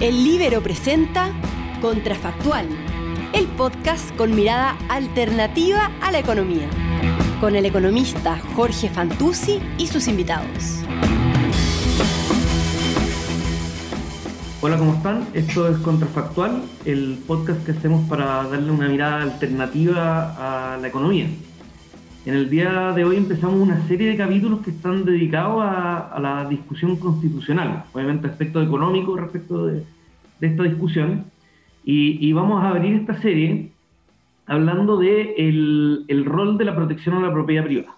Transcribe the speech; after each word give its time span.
El 0.00 0.24
Libero 0.24 0.62
presenta 0.62 1.30
Contrafactual, 1.82 2.66
el 3.34 3.46
podcast 3.48 4.16
con 4.16 4.34
mirada 4.34 4.78
alternativa 4.88 5.90
a 6.00 6.10
la 6.10 6.20
economía, 6.20 6.70
con 7.38 7.54
el 7.54 7.66
economista 7.66 8.40
Jorge 8.56 8.88
Fantuzzi 8.88 9.60
y 9.76 9.88
sus 9.88 10.08
invitados. 10.08 10.78
Hola, 14.62 14.78
¿cómo 14.78 14.94
están? 14.94 15.28
Esto 15.34 15.68
es 15.68 15.76
Contrafactual, 15.76 16.62
el 16.86 17.22
podcast 17.26 17.62
que 17.66 17.72
hacemos 17.72 18.08
para 18.08 18.44
darle 18.44 18.72
una 18.72 18.88
mirada 18.88 19.20
alternativa 19.20 20.72
a 20.74 20.78
la 20.78 20.88
economía. 20.88 21.26
En 22.26 22.34
el 22.34 22.50
día 22.50 22.92
de 22.92 23.02
hoy 23.02 23.16
empezamos 23.16 23.58
una 23.58 23.80
serie 23.88 24.10
de 24.10 24.16
capítulos 24.16 24.60
que 24.60 24.70
están 24.70 25.06
dedicados 25.06 25.62
a, 25.64 26.18
la 26.20 26.46
discusión 26.46 26.96
constitucional, 26.96 27.84
obviamente 27.94 28.26
aspecto 28.26 28.62
económico 28.62 29.16
respecto 29.16 29.66
de, 29.66 29.84
esta 30.38 30.64
discusión. 30.64 31.24
Y, 31.82 32.30
vamos 32.34 32.62
a 32.62 32.68
abrir 32.68 32.94
esta 32.94 33.14
serie 33.22 33.72
hablando 34.44 34.98
de 34.98 35.34
el, 35.38 36.24
rol 36.26 36.58
de 36.58 36.66
la 36.66 36.76
protección 36.76 37.14
a 37.16 37.26
la 37.26 37.32
propiedad 37.32 37.64
privada. 37.64 37.96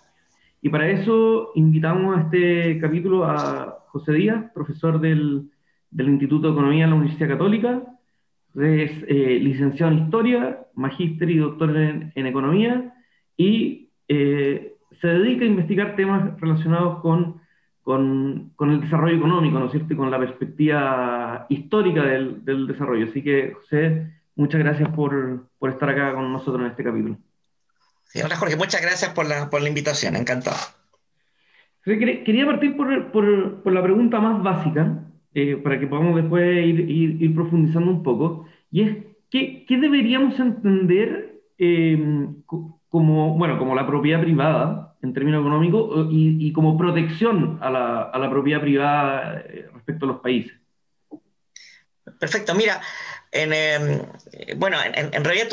Y 0.62 0.68
para 0.68 0.88
eso 0.88 1.51
invitamos 1.57 2.16
a 2.16 2.20
este 2.20 2.79
capítulo 2.79 3.24
a 3.24 3.80
José 3.88 4.12
Díaz, 4.12 4.52
profesor 4.54 5.01
del, 5.01 5.51
Instituto 5.98 6.46
de 6.46 6.52
Economía 6.52 6.84
de 6.84 6.91
la 6.91 6.96
Universidad 6.96 7.29
Católica, 7.29 7.82
es 8.54 8.93
eh, 9.09 9.41
licenciado 9.43 9.91
en 9.91 10.04
Historia, 10.04 10.60
magíster 10.74 11.29
y 11.29 11.38
doctor 11.38 11.77
en, 11.77 12.12
en 12.15 12.27
Economía, 12.27 12.95
y 13.37 13.81
eh, 14.15 14.75
se 15.01 15.07
dedica 15.09 15.45
a 15.45 15.48
investigar 15.48 15.97
temas 15.97 16.39
relacionados 16.39 17.01
con, 17.01 17.41
con, 17.83 18.52
con, 18.57 18.71
el 18.71 18.83
desarrollo 18.83 19.16
económico, 19.16 19.59
¿no 19.59 19.66
es 19.66 19.73
cierto? 19.73 19.95
Y 19.95 19.97
con 19.97 20.11
la 20.11 20.19
perspectiva 20.19 21.47
histórica 21.48 22.04
del, 22.04 22.45
del 22.45 22.66
desarrollo. 22.66 23.07
Así 23.07 23.23
que, 23.23 23.54
José, 23.54 24.13
muchas 24.37 24.60
gracias 24.60 24.91
por, 24.91 25.49
por, 25.59 25.71
estar 25.71 25.88
acá 25.88 26.13
con 26.13 26.30
nosotros 26.30 26.60
en 26.60 26.71
este 26.73 26.85
capítulo. 26.85 27.16
hola 28.23 28.37
Jorge, 28.37 28.57
muchas 28.57 28.82
gracias 28.82 29.13
por 29.15 29.27
la, 29.27 29.49
por 29.49 29.63
la 29.63 29.69
invitación, 29.69 30.15
encantado. 30.15 30.59
Quería 31.85 32.45
partir 32.45 32.76
por, 32.76 33.13
por, 33.13 33.63
por 33.63 33.73
la 33.73 33.82
pregunta 33.82 34.21
más 34.21 34.43
básica, 34.43 35.04
eh, 35.35 35.57
para 35.57 35.80
que 35.80 35.87
podamos 35.87 36.16
después 36.16 36.66
ir, 36.66 36.80
ir, 36.91 37.35
profundizando 37.35 37.91
un 37.91 38.02
poco, 38.02 38.47
y 38.71 38.82
es, 38.82 38.97
¿qué, 39.30 39.65
qué 39.66 39.79
deberíamos 39.79 40.38
entender 40.38 41.41
eh, 41.57 42.29
como, 42.93 43.38
bueno, 43.38 43.59
como 43.59 43.74
la 43.74 43.87
propiedad 43.87 44.21
privada 44.21 44.95
en 45.02 45.15
términos 45.15 45.40
económicos 45.40 46.09
y, 46.10 46.52
como 46.52 46.76
protección 46.76 47.59
a 47.62 47.71
la, 47.71 48.02
a 48.02 48.18
la, 48.18 48.30
propiedad 48.30 48.60
privada 48.60 49.43
eh, 49.48 49.66
respecto 49.73 50.04
a 50.04 50.09
los 50.09 50.21
países. 50.21 50.52
Perfecto, 52.20 52.54
mira, 52.54 52.82
en, 53.32 53.54
em, 53.54 54.02
bueno, 54.57 54.76
en, 54.85 55.24
realidad 55.24 55.48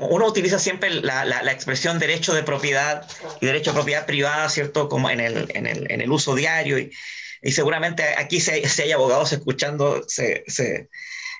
uno 0.00 0.26
utiliza 0.26 0.58
siempre 0.58 0.90
la, 1.02 1.26
la, 1.26 1.52
expresión 1.52 1.98
derecho 1.98 2.32
de 2.34 2.42
propiedad 2.42 3.06
y 3.42 3.46
derecho 3.46 3.72
de 3.72 3.76
propiedad 3.76 4.06
privada, 4.06 4.48
¿cierto? 4.48 4.88
Como 4.88 5.10
en 5.10 5.20
el, 5.20 5.46
en 5.54 5.66
el, 5.66 5.92
en 5.92 6.00
el 6.00 6.10
uso 6.10 6.34
diario 6.34 6.78
y, 6.78 6.90
y 7.42 7.52
seguramente 7.52 8.02
aquí 8.16 8.40
si 8.40 8.50
hay, 8.82 8.92
abogados 8.92 9.30
escuchando, 9.34 10.02
se, 10.08 10.42
se 10.46 10.88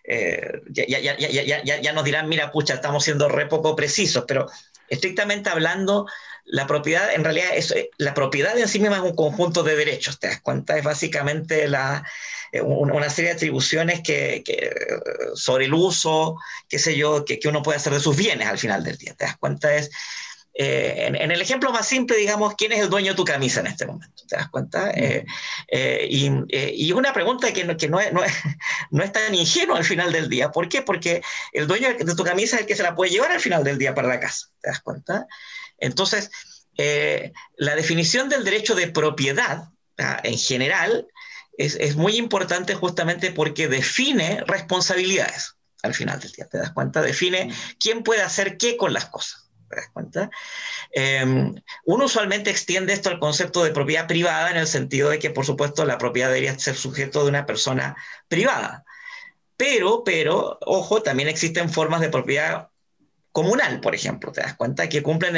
eh, 0.04 0.60
ya, 0.68 0.84
ya, 0.86 1.16
ya, 1.16 1.80
ya, 1.80 1.92
nos 1.94 2.04
dirán, 2.04 2.28
mira, 2.28 2.52
pucha, 2.52 2.74
estamos 2.74 3.02
siendo 3.02 3.30
re 3.30 3.46
poco 3.46 3.74
precisos, 3.74 4.24
pero 4.28 4.46
estrictamente 4.88 5.50
hablando, 5.50 6.06
la 6.44 6.66
propiedad 6.66 7.12
en 7.12 7.24
realidad 7.24 7.50
es 7.54 7.72
eh, 7.72 7.90
la 7.98 8.14
propiedad 8.14 8.56
en 8.56 8.68
sí 8.68 8.78
misma 8.78 8.96
es 8.96 9.02
un 9.02 9.16
conjunto 9.16 9.62
de 9.62 9.76
derechos, 9.76 10.18
¿te 10.20 10.28
das 10.28 10.40
cuenta? 10.40 10.78
Es 10.78 10.84
básicamente 10.84 11.64
eh, 11.64 12.60
una 12.62 13.10
serie 13.10 13.30
de 13.30 13.36
atribuciones 13.36 14.00
que, 14.02 14.44
sobre 15.34 15.64
el 15.64 15.74
uso, 15.74 16.36
qué 16.68 16.78
sé 16.78 16.96
yo, 16.96 17.24
que, 17.24 17.40
uno 17.46 17.62
puede 17.62 17.78
hacer 17.78 17.92
de 17.92 18.00
sus 18.00 18.16
bienes 18.16 18.46
al 18.46 18.58
final 18.58 18.84
del 18.84 18.96
día. 18.96 19.14
¿Te 19.14 19.24
das 19.24 19.36
cuenta? 19.36 19.74
Es, 19.74 19.90
eh, 20.58 21.12
en, 21.14 21.30
el 21.30 21.40
ejemplo 21.40 21.70
más 21.70 21.86
simple, 21.86 22.16
digamos, 22.16 22.54
¿quién 22.56 22.72
es 22.72 22.80
el 22.80 22.88
dueño 22.88 23.12
de 23.12 23.16
tu 23.16 23.24
camisa 23.24 23.60
en 23.60 23.66
este 23.66 23.86
momento? 23.86 24.22
¿Te 24.26 24.36
das 24.36 24.48
cuenta? 24.48 24.92
y, 24.96 26.30
y, 26.48 26.92
una 26.92 27.12
pregunta 27.12 27.52
que, 27.52 27.64
no, 27.64 27.76
que 27.76 27.88
no, 27.88 28.00
es, 28.00 28.12
no, 28.12 28.24
es, 28.24 28.32
no, 28.90 29.02
es, 29.04 29.12
tan 29.12 29.34
ingenua 29.34 29.76
al 29.76 29.84
final 29.84 30.12
del 30.12 30.28
día. 30.28 30.50
¿Por 30.50 30.68
qué? 30.68 30.82
Porque 30.82 31.22
el 31.52 31.66
dueño 31.66 31.88
de 31.94 32.14
tu 32.14 32.24
camisa 32.24 32.56
es 32.56 32.62
el 32.62 32.66
que 32.66 32.76
se 32.76 32.82
la 32.82 32.94
puede 32.94 33.10
llevar 33.10 33.32
al 33.32 33.40
final 33.40 33.64
del 33.64 33.78
día 33.78 33.94
para 33.94 34.08
la 34.08 34.18
casa. 34.18 34.46
¿Te 34.60 34.70
das 34.70 34.80
cuenta? 34.80 35.26
Entonces, 35.78 36.30
eh, 36.78 37.32
la 37.56 37.74
definición 37.74 38.28
del 38.28 38.44
derecho 38.44 38.74
de 38.74 38.88
propiedad 38.88 39.68
en 39.96 40.38
general 40.38 41.06
es, 41.56 41.74
es, 41.76 41.96
muy 41.96 42.16
importante 42.16 42.74
justamente 42.74 43.30
porque 43.30 43.66
define 43.66 44.42
responsabilidades 44.46 45.54
al 45.82 45.94
final 45.94 46.20
del 46.20 46.32
día. 46.32 46.46
¿Te 46.46 46.58
das 46.58 46.72
cuenta? 46.72 47.00
Define 47.00 47.52
quién 47.80 48.02
puede 48.02 48.22
hacer 48.22 48.58
qué 48.58 48.76
con 48.76 48.92
las 48.92 49.06
cosas. 49.06 49.45
¿Te 49.76 49.82
das 49.82 49.90
cuenta? 49.90 50.30
Em, 50.90 51.54
uno 51.84 52.06
usualmente 52.06 52.50
extiende 52.50 52.94
esto 52.94 53.10
al 53.10 53.18
concepto 53.18 53.62
de 53.62 53.72
propiedad 53.72 54.06
privada 54.06 54.50
en 54.50 54.56
el 54.56 54.66
sentido 54.66 55.10
de 55.10 55.18
que, 55.18 55.28
por 55.28 55.44
supuesto, 55.44 55.84
la 55.84 55.98
propiedad 55.98 56.28
debería 56.28 56.58
ser 56.58 56.76
sujeto 56.76 57.22
de 57.22 57.28
una 57.28 57.44
persona 57.44 57.94
privada. 58.26 58.86
Pero, 59.58 60.02
pero, 60.02 60.58
ojo, 60.62 61.02
también 61.02 61.28
existen 61.28 61.68
formas 61.68 62.00
de 62.00 62.08
propiedad 62.08 62.70
comunal, 63.32 63.80
por 63.80 63.94
ejemplo, 63.94 64.32
te 64.32 64.40
das 64.40 64.54
cuenta 64.56 64.88
que 64.88 65.02
cumplen 65.02 65.34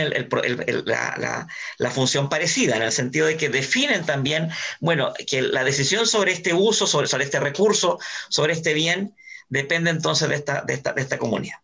la, 0.85 1.91
función 1.91 2.29
parecida, 2.29 2.77
en 2.77 2.83
el 2.83 2.93
sentido 2.93 3.27
de 3.27 3.37
que 3.37 3.49
definen 3.49 4.07
también, 4.07 4.51
bueno, 4.79 5.13
que 5.27 5.43
la 5.43 5.65
decisión 5.65 6.07
sobre 6.07 6.31
este 6.31 6.55
uso, 6.55 6.87
sobre, 6.87 7.09
sobre 7.09 7.25
este 7.25 7.41
recurso, 7.41 7.99
sobre 8.29 8.53
este 8.53 8.73
bien, 8.73 9.17
depende 9.49 9.91
entonces 9.91 10.29
de 10.29 10.37
esta, 10.37 10.63
de 10.63 10.75
esta, 10.75 10.93
de 10.93 11.03
esta 11.03 11.19
comunidad. 11.19 11.59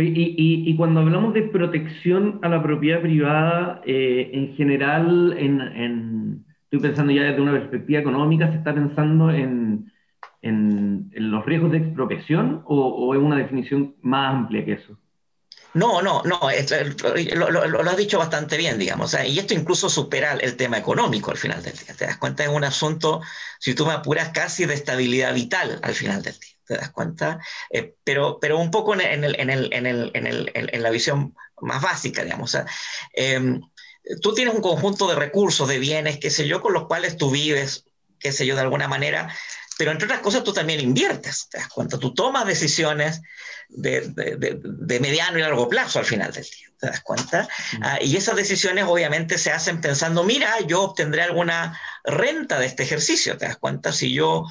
Y, 0.00 0.76
cuando 0.76 1.00
hablamos 1.00 1.34
de 1.34 1.42
protección 1.42 2.38
a 2.42 2.48
la 2.48 2.62
propiedad 2.62 3.00
privada, 3.00 3.82
eh, 3.84 4.30
en 4.32 4.54
general, 4.54 5.34
en, 5.36 6.44
estoy 6.64 6.78
pensando 6.80 7.12
ya 7.12 7.22
desde 7.22 7.40
una 7.40 7.52
perspectiva 7.52 8.00
económica, 8.00 8.50
¿se 8.50 8.58
está 8.58 8.74
pensando 8.74 9.30
en, 9.30 9.92
los 10.40 11.44
riesgos 11.44 11.72
de 11.72 11.78
expropiación 11.78 12.62
o, 12.66 13.12
es 13.14 13.20
una 13.20 13.36
definición 13.36 13.96
más 14.02 14.34
amplia 14.34 14.64
que 14.64 14.72
eso? 14.74 14.96
No, 15.74 16.00
no, 16.00 16.22
no, 16.22 16.40
lo, 17.34 17.90
has 17.90 17.96
dicho 17.96 18.18
bastante 18.18 18.56
bien, 18.56 18.78
digamos, 18.78 19.14
y 19.26 19.38
esto 19.38 19.54
incluso 19.54 19.88
supera 19.88 20.34
el 20.34 20.56
tema 20.56 20.78
económico 20.78 21.30
al 21.30 21.36
final 21.36 21.62
del 21.62 21.72
día. 21.72 21.94
Te 21.96 22.06
das 22.06 22.16
cuenta, 22.18 22.44
es 22.44 22.50
un 22.50 22.64
asunto, 22.64 23.20
si 23.58 23.74
tú 23.74 23.84
me 23.84 23.92
apuras, 23.92 24.30
casi 24.30 24.64
de 24.64 24.74
estabilidad 24.74 25.34
vital 25.34 25.80
al 25.82 25.94
final 25.94 26.22
del 26.22 26.34
día. 26.34 26.57
¿Te 26.68 26.76
das 26.76 26.90
cuenta? 26.90 27.40
Eh, 27.70 27.94
pero, 28.04 28.38
pero 28.40 28.58
un 28.58 28.70
poco 28.70 28.94
en, 28.94 29.00
el, 29.00 29.40
en, 29.40 29.50
el, 29.50 29.70
en, 29.72 29.86
el, 29.86 30.52
en, 30.54 30.82
la 30.82 30.90
visión 30.90 31.34
más 31.62 31.82
básica, 31.82 32.22
digamos. 32.22 32.56
Em, 33.14 33.60
tú 34.20 34.34
tienes 34.34 34.54
un 34.54 34.60
conjunto 34.60 35.08
de 35.08 35.16
recursos, 35.16 35.66
de 35.66 35.78
bienes, 35.78 36.18
qué 36.18 36.30
sé 36.30 36.46
yo, 36.46 36.60
con 36.60 36.74
los 36.74 36.86
cuales 36.86 37.16
tú 37.16 37.30
vives, 37.30 37.86
qué 38.20 38.32
sé 38.32 38.46
yo, 38.46 38.54
de 38.54 38.60
alguna 38.60 38.86
manera, 38.86 39.34
pero 39.78 39.92
entre 39.92 40.06
otras 40.06 40.20
cosas 40.20 40.44
tú 40.44 40.52
también 40.52 40.80
inviertes, 40.80 41.48
¿te 41.48 41.58
das 41.58 41.68
cuenta? 41.68 41.98
Tú 41.98 42.12
tomas 42.12 42.46
decisiones 42.46 43.22
de, 43.68 44.00
de, 44.08 44.58
de, 44.60 45.00
mediano 45.00 45.38
y 45.38 45.42
largo 45.42 45.68
plazo 45.68 46.00
al 46.00 46.04
final 46.04 46.32
del 46.32 46.42
día, 46.42 46.68
¿te 46.80 46.88
das 46.88 47.00
cuenta? 47.00 47.48
Ah, 47.80 47.98
y 48.02 48.16
esas 48.16 48.34
decisiones 48.34 48.84
obviamente 48.88 49.38
se 49.38 49.52
hacen 49.52 49.80
pensando, 49.80 50.24
mira, 50.24 50.52
yo 50.66 50.82
obtendré 50.82 51.22
alguna 51.22 51.80
renta 52.04 52.58
de 52.58 52.66
este 52.66 52.82
ejercicio, 52.82 53.38
¿te 53.38 53.46
das 53.46 53.56
cuenta? 53.56 53.92
Si 53.92 54.12
yo 54.12 54.44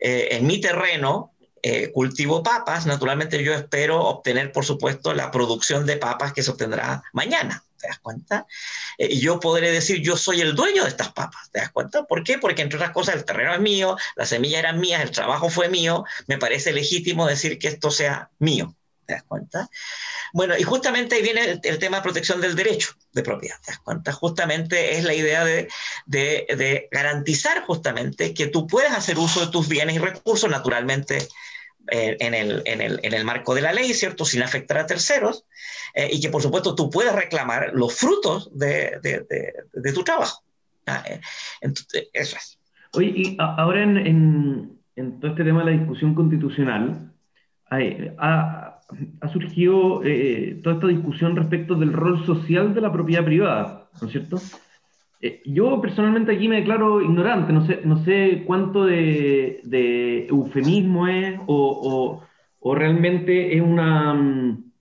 eh, 0.00 0.28
en 0.32 0.46
mi 0.48 0.60
terreno 0.60 1.32
eh, 1.64 1.92
cultivo 1.92 2.42
papas, 2.42 2.86
naturalmente 2.86 3.42
yo 3.42 3.54
espero 3.54 4.00
obtener, 4.00 4.50
por 4.50 4.64
supuesto, 4.64 5.14
la 5.14 5.30
producción 5.30 5.86
de 5.86 5.96
papas 5.96 6.32
que 6.32 6.42
se 6.42 6.50
obtendrá 6.50 7.04
mañana. 7.12 7.64
¿Te 7.78 7.86
das 7.86 7.98
cuenta? 8.00 8.46
Eh, 8.98 9.08
y 9.12 9.20
yo 9.20 9.38
podré 9.38 9.70
decir, 9.70 10.00
yo 10.02 10.16
soy 10.16 10.40
el 10.40 10.56
dueño 10.56 10.82
de 10.82 10.88
estas 10.88 11.12
papas. 11.12 11.50
¿Te 11.50 11.60
das 11.60 11.70
cuenta? 11.70 12.04
¿Por 12.04 12.24
qué? 12.24 12.38
Porque, 12.38 12.62
entre 12.62 12.78
otras 12.78 12.92
cosas, 12.92 13.14
el 13.14 13.24
terreno 13.24 13.54
es 13.54 13.60
mío, 13.60 13.96
las 14.16 14.30
semillas 14.30 14.60
eran 14.60 14.80
mías, 14.80 15.02
el 15.02 15.12
trabajo 15.12 15.50
fue 15.50 15.68
mío. 15.68 16.04
Me 16.26 16.38
parece 16.38 16.72
legítimo 16.72 17.26
decir 17.26 17.58
que 17.58 17.68
esto 17.68 17.92
sea 17.92 18.30
mío. 18.38 18.74
¿Te 19.06 19.14
das 19.14 19.22
cuenta? 19.24 19.68
Bueno, 20.32 20.56
y 20.56 20.62
justamente 20.62 21.16
ahí 21.16 21.22
viene 21.22 21.60
el, 21.62 21.78
tema 21.78 21.98
de 21.98 22.02
protección 22.02 22.40
del 22.40 22.56
derecho 22.56 22.90
de 23.12 23.22
propiedad. 23.22 23.56
¿Te 23.64 23.72
das 23.72 23.80
cuenta? 23.80 24.12
Justamente 24.12 24.96
es 24.96 25.04
la 25.04 25.14
idea 25.14 25.44
de, 25.44 25.68
de, 26.06 26.46
de 26.56 26.88
garantizar 26.90 27.64
justamente 27.64 28.32
que 28.32 28.46
tú 28.46 28.66
puedes 28.66 28.92
hacer 28.92 29.18
uso 29.18 29.44
de 29.44 29.52
tus 29.52 29.68
bienes 29.68 29.96
y 29.96 29.98
recursos 29.98 30.48
naturalmente 30.48 31.28
en 31.88 32.34
el, 32.34 32.62
en, 32.64 32.80
el, 32.80 33.00
en 33.02 33.14
el, 33.14 33.24
marco 33.24 33.54
de 33.54 33.62
la 33.62 33.72
ley, 33.72 33.92
¿cierto? 33.92 34.24
Sin 34.24 34.42
afectar 34.42 34.78
a 34.78 34.86
terceros, 34.86 35.44
eh, 35.94 36.08
y 36.12 36.20
que 36.20 36.28
por 36.28 36.42
supuesto 36.42 36.74
tú 36.74 36.90
puedes 36.90 37.14
reclamar 37.14 37.72
los 37.74 37.94
frutos 37.94 38.50
de, 38.56 38.98
de, 39.02 39.26
de, 39.72 39.92
tu 39.92 40.02
trabajo. 40.02 40.42
Ah, 40.86 41.02
eh, 41.08 41.20
entonces, 41.60 42.08
eso 42.12 42.36
es. 42.36 42.58
Oye, 42.94 43.12
y 43.14 43.36
ahora 43.38 43.82
en, 43.82 44.78
en, 44.96 45.20
todo 45.20 45.32
este 45.32 45.44
tema 45.44 45.64
de 45.64 45.72
la 45.72 45.78
discusión 45.78 46.14
constitucional, 46.14 47.12
ha, 47.70 48.80
ha, 49.20 49.28
surgido 49.32 50.02
eh, 50.04 50.60
toda 50.62 50.76
esta 50.76 50.86
discusión 50.88 51.34
respecto 51.34 51.74
del 51.74 51.92
rol 51.92 52.24
social 52.26 52.74
de 52.74 52.80
la 52.82 52.92
propiedad 52.92 53.24
privada, 53.24 53.88
¿no 54.00 54.06
es 54.06 54.12
cierto? 54.12 54.36
Eh, 55.24 55.40
yo 55.44 55.80
personalmente 55.80 56.32
aquí 56.32 56.48
me 56.48 56.56
declaro 56.56 57.00
ignorante, 57.00 57.52
no 57.52 57.64
sé, 57.64 57.80
no 57.84 58.04
sé 58.04 58.42
cuánto 58.44 58.84
de, 58.84 60.26
eufemismo 60.28 61.06
es 61.06 61.38
o, 61.46 62.24
realmente 62.74 63.56
es 63.56 63.62
una, 63.62 64.14
mm, 64.14 64.72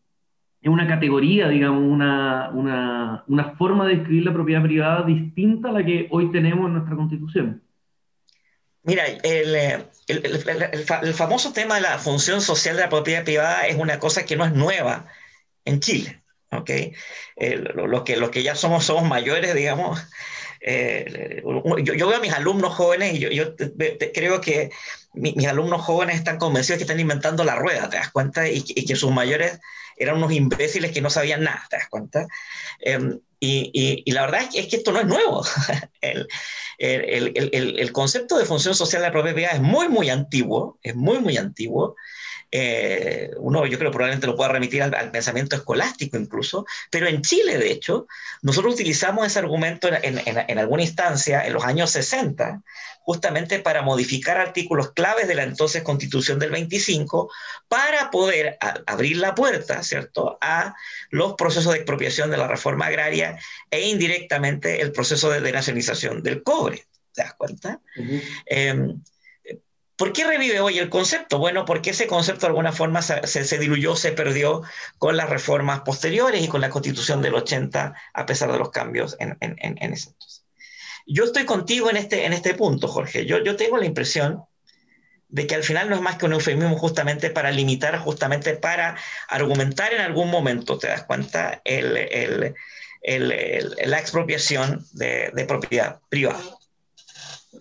es 0.62 0.70
una 0.70 0.88
categoría, 0.88 1.48
digamos, 1.48 1.84
una, 1.84 2.50
una, 3.28 3.56
forma 3.56 3.86
de 3.86 3.98
describir 3.98 4.26
la 4.26 4.34
propiedad 4.34 4.64
privada 4.64 5.06
distinta 5.06 5.70
a 5.70 5.74
la 5.74 5.86
que 5.86 6.08
hoy 6.10 6.32
tenemos 6.32 6.66
en 6.66 6.74
nuestra 6.74 6.96
constitución. 6.96 7.62
Mira, 8.84 9.04
el, 9.06 9.56
el, 10.08 10.26
el, 11.04 11.14
famoso 11.14 11.54
tema 11.54 11.76
de 11.76 11.82
la 11.82 12.00
función 12.00 12.42
social 12.42 12.76
de 12.78 12.82
la 12.82 12.90
propiedad 12.90 13.24
privada 13.24 13.68
es 13.68 13.78
una 13.78 14.00
cosa 14.00 14.26
que 14.26 14.36
no 14.36 14.44
es 14.44 14.54
nueva 14.54 15.06
en 15.66 15.80
Chile. 15.82 16.21
¿Okay? 16.52 16.94
Eh, 17.36 17.58
los, 17.58 18.04
que, 18.04 18.18
los 18.18 18.30
que 18.30 18.44
ya 18.44 18.56
somos, 18.56 18.86
somos 18.86 19.08
mayores, 19.08 19.56
digamos, 19.56 20.02
eh, 20.62 21.42
yo, 21.44 21.94
yo, 21.94 22.08
veo 22.08 22.18
a 22.18 22.22
mis 22.22 22.34
alumnos 22.34 22.76
jóvenes 22.76 23.16
y 23.16 23.20
yo, 23.20 23.30
yo 23.30 23.56
creo 24.14 24.42
que 24.42 24.70
mis 25.14 25.48
alumnos 25.48 25.82
jóvenes 25.82 26.18
están 26.18 26.38
convencidos 26.38 26.78
que 26.78 26.84
están 26.84 27.00
inventando 27.00 27.44
la 27.44 27.56
rueda, 27.56 27.90
¿te 27.90 27.98
das 27.98 28.12
cuenta? 28.12 28.48
Y, 28.48 28.62
que 28.64 28.96
sus 28.96 29.12
mayores 29.12 29.60
eran 29.98 30.18
unos 30.18 30.32
imbéciles 30.32 30.92
que 30.92 31.02
no 31.02 31.10
sabían 31.10 31.44
nada, 31.44 31.66
¿te 31.70 31.78
das 31.78 31.90
cuenta? 31.90 32.28
Em, 32.80 33.20
y, 33.40 34.04
y, 34.06 34.12
la 34.12 34.22
verdad 34.22 34.44
es 34.44 34.50
que, 34.50 34.60
es 34.60 34.68
que, 34.68 34.76
esto 34.78 34.92
no 34.92 35.00
es 35.00 35.08
nuevo. 35.08 35.44
el, 36.02 36.28
el, 36.78 37.32
el, 37.36 37.80
el, 37.80 37.92
concepto 37.92 38.38
de 38.38 38.46
función 38.46 38.76
social 38.76 39.02
de 39.02 39.08
la 39.08 39.12
propiedad 39.12 39.56
es 39.56 39.62
muy, 39.62 39.90
muy 39.90 40.10
antiguo, 40.10 40.80
es 40.84 40.96
muy, 40.96 41.20
muy 41.20 41.38
antiguo. 41.38 41.96
Eh, 42.54 43.32
uno 43.38 43.66
yo 43.66 43.80
creo 43.80 43.92
probablemente 43.92 44.28
lo 44.28 44.36
pueda 44.36 44.50
remitir 44.50 44.84
al, 44.84 45.12
pensamiento 45.12 45.56
escolástico 45.56 46.18
incluso, 46.18 46.66
pero 46.90 47.08
en 47.08 47.22
Chile, 47.22 47.58
de 47.58 47.72
hecho, 47.72 48.08
nosotros 48.42 48.74
utilizamos 48.74 49.26
ese 49.26 49.40
argumento 49.40 49.88
en, 49.88 50.22
en, 50.26 50.60
alguna 50.60 50.84
instancia 50.84 51.46
en 51.46 51.54
los 51.54 51.64
años 51.64 51.92
60, 51.92 52.62
justamente 53.04 53.60
para 53.60 53.82
modificar 53.82 54.38
artículos 54.38 54.92
claves 54.92 55.30
de 55.30 55.36
la 55.36 55.44
entonces 55.44 55.82
Constitución 55.82 56.40
del 56.40 56.52
25, 56.52 57.32
para 57.70 58.12
poder 58.12 58.58
abrir 58.86 59.18
la 59.18 59.34
puerta, 59.34 59.82
¿cierto?, 59.82 60.38
a 60.42 60.76
los 61.10 61.36
procesos 61.36 61.72
de 61.72 61.80
expropiación 61.80 62.32
de 62.32 62.38
la 62.38 62.48
reforma 62.48 62.88
agraria 62.88 63.40
e 63.70 63.88
indirectamente 63.88 64.82
el 64.82 64.92
proceso 64.92 65.30
de 65.30 65.40
denacionalización 65.40 66.22
del 66.22 66.44
cobre. 66.44 66.86
¿Te 67.14 67.24
das 67.24 67.34
cuenta? 67.34 67.80
¿Por 70.02 70.14
qué 70.14 70.26
revive 70.26 70.60
hoy 70.62 70.80
el 70.80 70.90
concepto? 70.90 71.38
Bueno, 71.38 71.64
porque 71.64 71.92
ese 71.92 72.08
concepto 72.08 72.48
de 72.48 72.48
alguna 72.48 72.72
forma 72.72 73.04
se, 73.04 73.60
diluyó, 73.60 73.96
se 73.96 74.12
perdió 74.12 74.64
con 74.98 75.16
las 75.16 75.30
reformas 75.30 75.82
posteriores 75.82 76.42
y 76.42 76.48
con 76.48 76.60
la 76.60 76.72
constitución 76.72 77.22
del 77.22 77.36
80, 77.36 77.94
a 78.12 78.26
pesar 78.26 78.52
de 78.52 78.58
los 78.58 78.72
cambios 78.72 79.16
en, 79.20 79.38
ese 79.40 80.10
entonces. 80.10 80.44
Yo 81.06 81.26
estoy 81.26 81.46
contigo 81.46 81.92
en 81.92 81.98
este, 81.98 82.26
en 82.26 82.34
este 82.34 82.56
punto, 82.56 82.88
Jorge. 82.88 83.28
Yo, 83.28 83.44
yo 83.44 83.56
tengo 83.56 83.78
la 83.78 83.86
impresión 83.86 84.44
de 85.30 85.46
que 85.46 85.54
al 85.54 85.64
final 85.64 85.88
no 85.88 85.96
es 85.98 86.02
más 86.02 86.16
que 86.16 86.26
un 86.26 86.34
eufemismo 86.34 86.76
justamente 86.80 87.30
para 87.30 87.52
limitar, 87.52 88.00
justamente 88.00 88.56
para 88.56 88.98
argumentar 89.28 89.94
en 89.94 90.02
algún 90.02 90.32
momento, 90.32 90.80
¿te 90.80 90.88
das 90.88 91.04
cuenta? 91.04 91.62
El, 91.64 92.56
la 93.86 94.00
expropiación 94.00 94.84
de, 94.94 95.30
de 95.32 95.46
propiedad 95.46 96.00
privada 96.10 96.42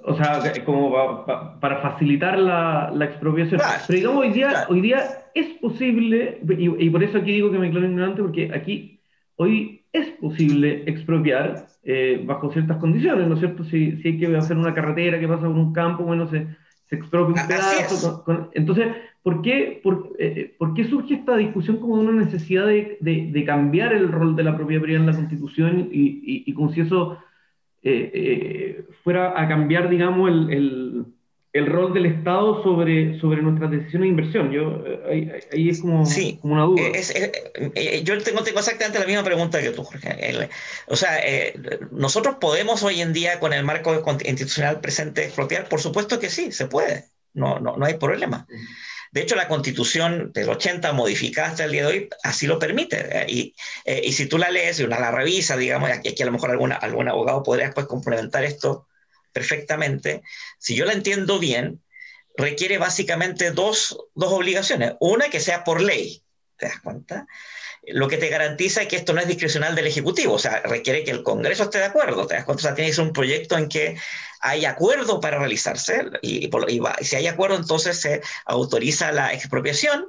o 0.05 0.15
sea, 0.15 0.41
como 0.65 1.25
para 1.61 1.79
facilitar 1.79 2.39
la, 2.39 2.93
la 2.95 3.05
expropiación. 3.07 3.61
Pero 3.87 3.97
digamos, 3.97 4.23
hoy 4.23 4.31
día, 4.31 4.67
hoy 4.69 4.81
día 4.81 5.03
es 5.35 5.47
posible, 5.59 6.41
y, 6.49 6.91
por 6.91 7.03
eso 7.03 7.19
aquí 7.19 7.33
digo 7.33 7.51
que 7.51 7.59
me 7.59 7.67
declaro 7.67 7.87
ignorante, 7.87 8.23
porque 8.23 8.51
aquí 8.55 9.01
hoy 9.37 9.85
es 9.93 10.09
posible 10.21 10.85
expropiar 10.87 11.67
eh, 11.83 12.23
bajo 12.25 12.53
ciertas 12.53 12.77
condiciones, 12.77 13.27
¿no 13.27 13.35
es 13.35 13.41
cierto? 13.41 13.65
Si, 13.65 13.97
si, 13.97 14.09
hay 14.09 14.19
que 14.19 14.37
hacer 14.37 14.57
una 14.57 14.75
carretera 14.75 15.19
que 15.19 15.27
pasa 15.27 15.43
por 15.43 15.57
un 15.57 15.73
campo, 15.73 16.05
bueno, 16.05 16.29
se, 16.29 16.47
se 16.87 16.97
expropia 16.97 17.43
un 17.43 17.49
pedazo. 17.49 18.25
entonces, 18.55 18.89
¿por 19.23 19.43
qué, 19.43 19.81
por, 19.83 20.13
eh, 20.21 20.55
¿por, 20.57 20.75
qué 20.75 20.85
surge 20.85 21.15
esta 21.15 21.37
discusión 21.37 21.79
como 21.79 21.95
una 21.95 22.13
necesidad 22.13 22.67
de, 22.67 22.99
de, 23.01 23.45
cambiar 23.45 23.93
el 23.93 24.13
rol 24.13 24.37
de 24.37 24.45
la 24.45 24.57
propiedad 24.57 24.83
privada 24.83 25.05
en 25.05 25.11
la 25.11 25.17
Constitución 25.17 25.89
y, 25.91 26.01
y, 26.01 26.45
y 26.47 26.53
como 26.53 26.71
si 26.73 26.83
eso 26.83 27.19
eh, 27.83 28.11
eh, 28.13 28.85
fuera 29.03 29.41
a 29.41 29.49
cambiar, 29.49 29.89
digamos, 29.89 30.29
el, 30.29 31.07
el, 31.53 31.67
rol 31.67 31.95
del 31.95 32.07
Estado 32.07 32.63
sobre, 32.63 33.19
sobre 33.21 33.43
nuestras 33.43 33.71
decisiones 33.71 34.03
de 34.03 34.09
inversión. 34.09 34.51
Yo, 34.53 34.85
eh, 34.87 35.41
ahí, 35.53 35.69
es 35.69 35.81
como, 35.81 36.05
como, 36.41 36.55
una 36.55 36.65
duda. 36.65 36.83
yo 38.03 38.23
tengo, 38.23 38.43
tengo 38.43 38.59
exactamente 38.59 38.99
la 38.99 39.07
misma 39.07 39.25
pregunta 39.25 39.63
que 39.63 39.71
tú, 39.71 39.83
Jorge. 39.83 40.49
o 40.89 40.97
sea, 40.97 41.21
nosotros 41.91 42.37
podemos 42.41 42.83
hoy 42.83 43.01
en 43.01 43.13
día, 43.13 43.41
con 43.41 43.53
el 43.53 43.65
marco 43.65 43.95
institucional 44.25 44.81
presente, 44.81 45.25
expropiar. 45.25 45.69
Por 45.69 45.81
supuesto 45.81 46.21
que 46.21 46.29
sí, 46.29 46.53
se 46.53 46.67
puede. 46.67 47.07
No, 47.33 47.61
no, 47.61 47.77
no 47.77 47.87
hay 47.87 47.95
problema. 47.95 48.47
De 49.13 49.23
hecho, 49.23 49.35
la 49.35 49.49
constitución 49.49 50.33
del 50.33 50.49
80 50.49 50.93
modificada 50.93 51.49
hasta 51.49 51.65
el 51.65 51.73
día 51.73 51.83
de 51.83 51.89
hoy 51.89 52.09
así 52.23 52.47
lo 52.47 52.59
permite. 52.59 52.99
¿eh? 53.01 53.53
Eh, 53.85 54.01
y, 54.05 54.13
si 54.13 54.27
tú 54.27 54.39
la 54.39 54.51
lees 54.51 54.79
y 54.79 54.85
una 54.85 55.01
la 55.01 55.11
revisa, 55.11 55.57
digamos, 55.57 55.91
y 55.91 56.09
aquí 56.09 56.23
a 56.23 56.27
lo 56.27 56.33
mejor 56.33 56.51
alguna, 56.51 56.77
algún 56.77 57.09
abogado 57.09 57.43
podría 57.43 57.67
después 57.67 57.87
complementar 57.87 58.45
esto 58.45 58.87
perfectamente, 59.33 60.23
si 60.59 60.77
yo 60.77 60.85
la 60.85 60.93
entiendo 60.93 61.39
bien, 61.39 61.83
requiere 62.37 62.79
básicamente 62.79 63.51
dos, 63.51 63.99
dos 64.15 64.33
obligaciones. 64.33 64.95
Una 65.01 65.29
que 65.29 65.41
sea 65.41 65.65
por 65.65 65.83
ley, 65.83 66.23
¿te 66.57 66.67
das 66.67 66.81
cuenta? 66.81 67.27
Lo 67.89 68.09
que 68.09 68.19
te 68.19 68.29
garantiza 68.29 68.83
es 68.83 68.89
que 68.89 68.97
esto 68.97 69.13
no 69.13 69.21
es 69.21 69.29
discrecional 69.29 69.75
del 69.75 69.87
Ejecutivo, 69.87 70.35
o 70.35 70.39
sea, 70.39 70.61
requiere 70.61 71.03
que 71.05 71.11
el 71.11 71.23
Congreso 71.23 71.65
esté 71.65 71.79
de 71.79 71.85
acuerdo, 71.85 72.27
¿te 72.27 72.35
das 72.35 72.45
cuenta? 72.45 72.61
O 72.61 72.63
sea, 72.63 72.75
tienes 72.75 72.99
un 72.99 73.13
proyecto 73.13 73.57
en 73.57 73.69
que 73.69 73.97
hay 74.41 74.65
acuerdo 74.65 75.21
para 75.21 75.39
realizarse, 75.39 76.11
y, 76.23 76.51
si 77.01 77.17
hay 77.17 77.27
acuerdo, 77.27 77.57
entonces 77.57 78.01
se 78.01 78.23
autoriza 78.45 79.13
la 79.13 79.33
expropiación, 79.33 80.07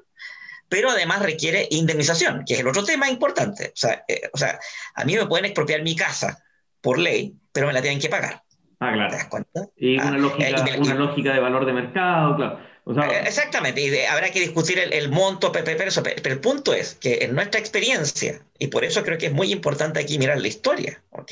pero 0.70 0.90
además 0.90 1.22
requiere 1.22 1.68
indemnización, 1.70 2.44
que 2.46 2.54
es 2.54 2.60
el 2.62 2.68
otro 2.68 2.84
tema 2.84 3.10
importante. 3.10 3.68
O 3.68 3.78
sea, 3.78 4.06
eh, 4.08 4.30
o 4.32 4.38
sea, 4.38 4.58
a 4.96 5.04
mí 5.04 5.16
me 5.16 5.26
pueden 5.26 5.46
expropiar 5.46 5.82
mi 5.82 5.96
casa 5.96 6.44
por 6.80 6.98
ley, 6.98 7.36
pero 7.52 7.68
me 7.68 7.74
la 7.74 7.82
tienen 7.82 8.00
que 8.00 8.08
pagar. 8.08 8.42
Ah, 8.80 8.94
claro. 8.94 9.10
¿Te 9.12 9.18
das 9.18 9.28
cuenta? 9.28 9.62
Y 9.76 9.96
una, 9.96 10.08
ah, 10.08 10.18
lógica, 10.18 10.48
eh, 10.48 10.80
una 10.80 10.96
lógica 10.96 11.34
de 11.34 11.40
valor 11.40 11.66
de 11.66 11.74
mercado, 11.74 12.36
claro. 12.38 12.71
Eh, 12.88 13.24
exactamente, 13.26 13.82
y 13.82 13.96
habrá 14.06 14.32
que 14.32 14.40
discutir 14.40 14.80
el, 14.80 15.10
monto, 15.10 15.52
pero, 15.52 15.66
pero, 15.78 16.34
el 16.34 16.40
punto 16.40 16.74
es 16.74 16.96
que 16.96 17.20
en 17.22 17.36
nuestra 17.36 17.60
experiencia, 17.60 18.42
y 18.58 18.68
por 18.68 18.84
eso 18.84 19.04
creo 19.04 19.20
que 19.20 19.28
es 19.28 19.34
muy 19.34 19.52
importante 19.52 20.00
aquí 20.00 20.18
mirar 20.18 20.42
la 20.42 20.48
historia, 20.48 21.04
¿ok? 21.12 21.32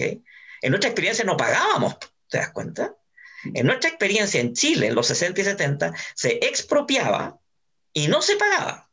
En 0.62 0.70
nuestra 0.70 0.90
experiencia 0.90 1.26
no 1.26 1.38
pagábamos, 1.38 1.98
¿te 2.30 2.38
das 2.38 2.52
cuenta? 2.52 2.96
En 3.54 3.66
nuestra 3.66 3.90
experiencia 3.90 4.40
en 4.40 4.54
Chile, 4.54 4.88
en 4.88 4.96
los 4.96 5.08
60 5.08 5.42
y 5.42 5.44
70, 5.44 5.94
se 6.14 6.34
expropiaba 6.46 7.40
y 7.94 8.08
no 8.08 8.22
se 8.22 8.36
pagaba, 8.36 8.88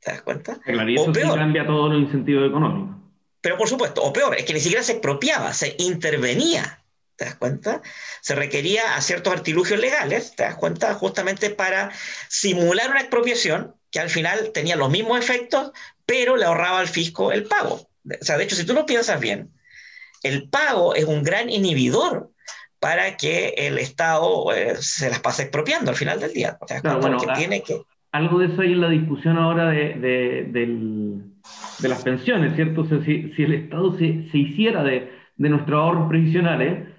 ¿te 0.00 0.10
das 0.10 0.22
cuenta? 0.22 0.60
Claro, 0.60 0.90
y 0.90 0.96
eso 0.96 1.10
o 1.10 1.12
peor, 1.12 1.38
cambia 1.38 1.66
todo 1.66 1.88
los 1.88 2.02
incentivos 2.02 2.50
económicos. 2.50 2.96
Pero 3.40 3.56
por 3.56 3.68
supuesto, 3.68 4.02
o 4.02 4.12
peor, 4.12 4.36
es 4.36 4.44
que 4.44 4.52
ni 4.52 4.60
siquiera 4.60 4.82
se 4.82 4.92
expropiaba, 4.92 5.54
se 5.54 5.76
intervenía 5.78 6.81
¿te 7.16 7.24
das 7.24 7.36
cuenta? 7.36 7.82
Se 8.20 8.34
requería 8.34 8.96
a 8.96 9.00
ciertos 9.00 9.32
artilugios 9.32 9.80
legales, 9.80 10.34
¿te 10.36 10.44
das 10.44 10.56
cuenta? 10.56 10.94
Justamente 10.94 11.50
para 11.50 11.90
simular 12.28 12.90
una 12.90 13.00
expropiación 13.00 13.74
que 13.90 14.00
al 14.00 14.10
final 14.10 14.50
tenía 14.52 14.76
los 14.76 14.90
mismos 14.90 15.18
efectos, 15.18 15.72
pero 16.06 16.36
le 16.36 16.44
ahorraba 16.44 16.80
al 16.80 16.88
fisco 16.88 17.32
el 17.32 17.44
pago. 17.44 17.88
O 18.04 18.24
sea, 18.24 18.38
de 18.38 18.44
hecho, 18.44 18.56
si 18.56 18.64
tú 18.64 18.72
lo 18.72 18.86
piensas 18.86 19.20
bien, 19.20 19.50
el 20.22 20.48
pago 20.48 20.94
es 20.94 21.04
un 21.04 21.22
gran 21.22 21.50
inhibidor 21.50 22.30
para 22.80 23.16
que 23.16 23.54
el 23.56 23.78
Estado 23.78 24.52
eh, 24.52 24.76
se 24.80 25.08
las 25.08 25.20
pase 25.20 25.42
expropiando 25.42 25.90
al 25.90 25.96
final 25.96 26.18
del 26.18 26.32
día. 26.32 26.58
claro, 26.80 27.00
bueno, 27.00 27.18
tiene 27.36 27.62
que... 27.62 27.80
Algo 28.10 28.38
de 28.38 28.46
eso 28.46 28.60
hay 28.60 28.72
en 28.72 28.80
la 28.80 28.88
discusión 28.88 29.38
ahora 29.38 29.70
de, 29.70 29.94
de, 29.94 30.48
de 31.78 31.88
las 31.88 32.02
pensiones, 32.02 32.54
¿cierto? 32.56 32.82
O 32.82 32.86
sea, 32.86 33.02
si, 33.04 33.32
si 33.34 33.44
el 33.44 33.54
Estado 33.54 33.96
se, 33.98 34.28
se 34.30 34.38
hiciera 34.38 34.82
de, 34.82 35.10
de 35.36 35.48
nuestros 35.48 35.78
ahorros 35.78 36.08
previsionales, 36.08 36.91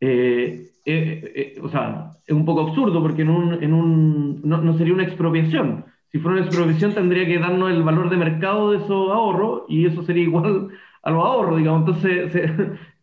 eh, 0.00 0.70
eh, 0.84 1.32
eh, 1.34 1.60
o 1.62 1.68
sea, 1.68 2.10
es 2.26 2.34
un 2.34 2.44
poco 2.44 2.68
absurdo 2.68 3.02
porque 3.02 3.22
en 3.22 3.30
un, 3.30 3.62
en 3.62 3.72
un, 3.72 4.40
no, 4.44 4.76
sería 4.76 4.94
una 4.94 5.04
expropiación. 5.04 5.84
Si 6.12 6.18
fuera 6.18 6.38
una 6.38 6.46
expropiación 6.46 6.94
tendría 6.94 7.26
que 7.26 7.38
darnos 7.38 7.70
el 7.70 7.82
valor 7.82 8.08
de 8.10 8.16
mercado 8.16 8.70
de 8.70 8.78
esos 8.78 9.10
ahorros 9.10 9.62
y 9.68 9.86
eso 9.86 10.04
sería 10.04 10.22
igual 10.22 10.68
a 11.02 11.10
los 11.10 11.24
ahorros, 11.24 11.58
digamos. 11.58 11.88
Entonces 11.88 12.32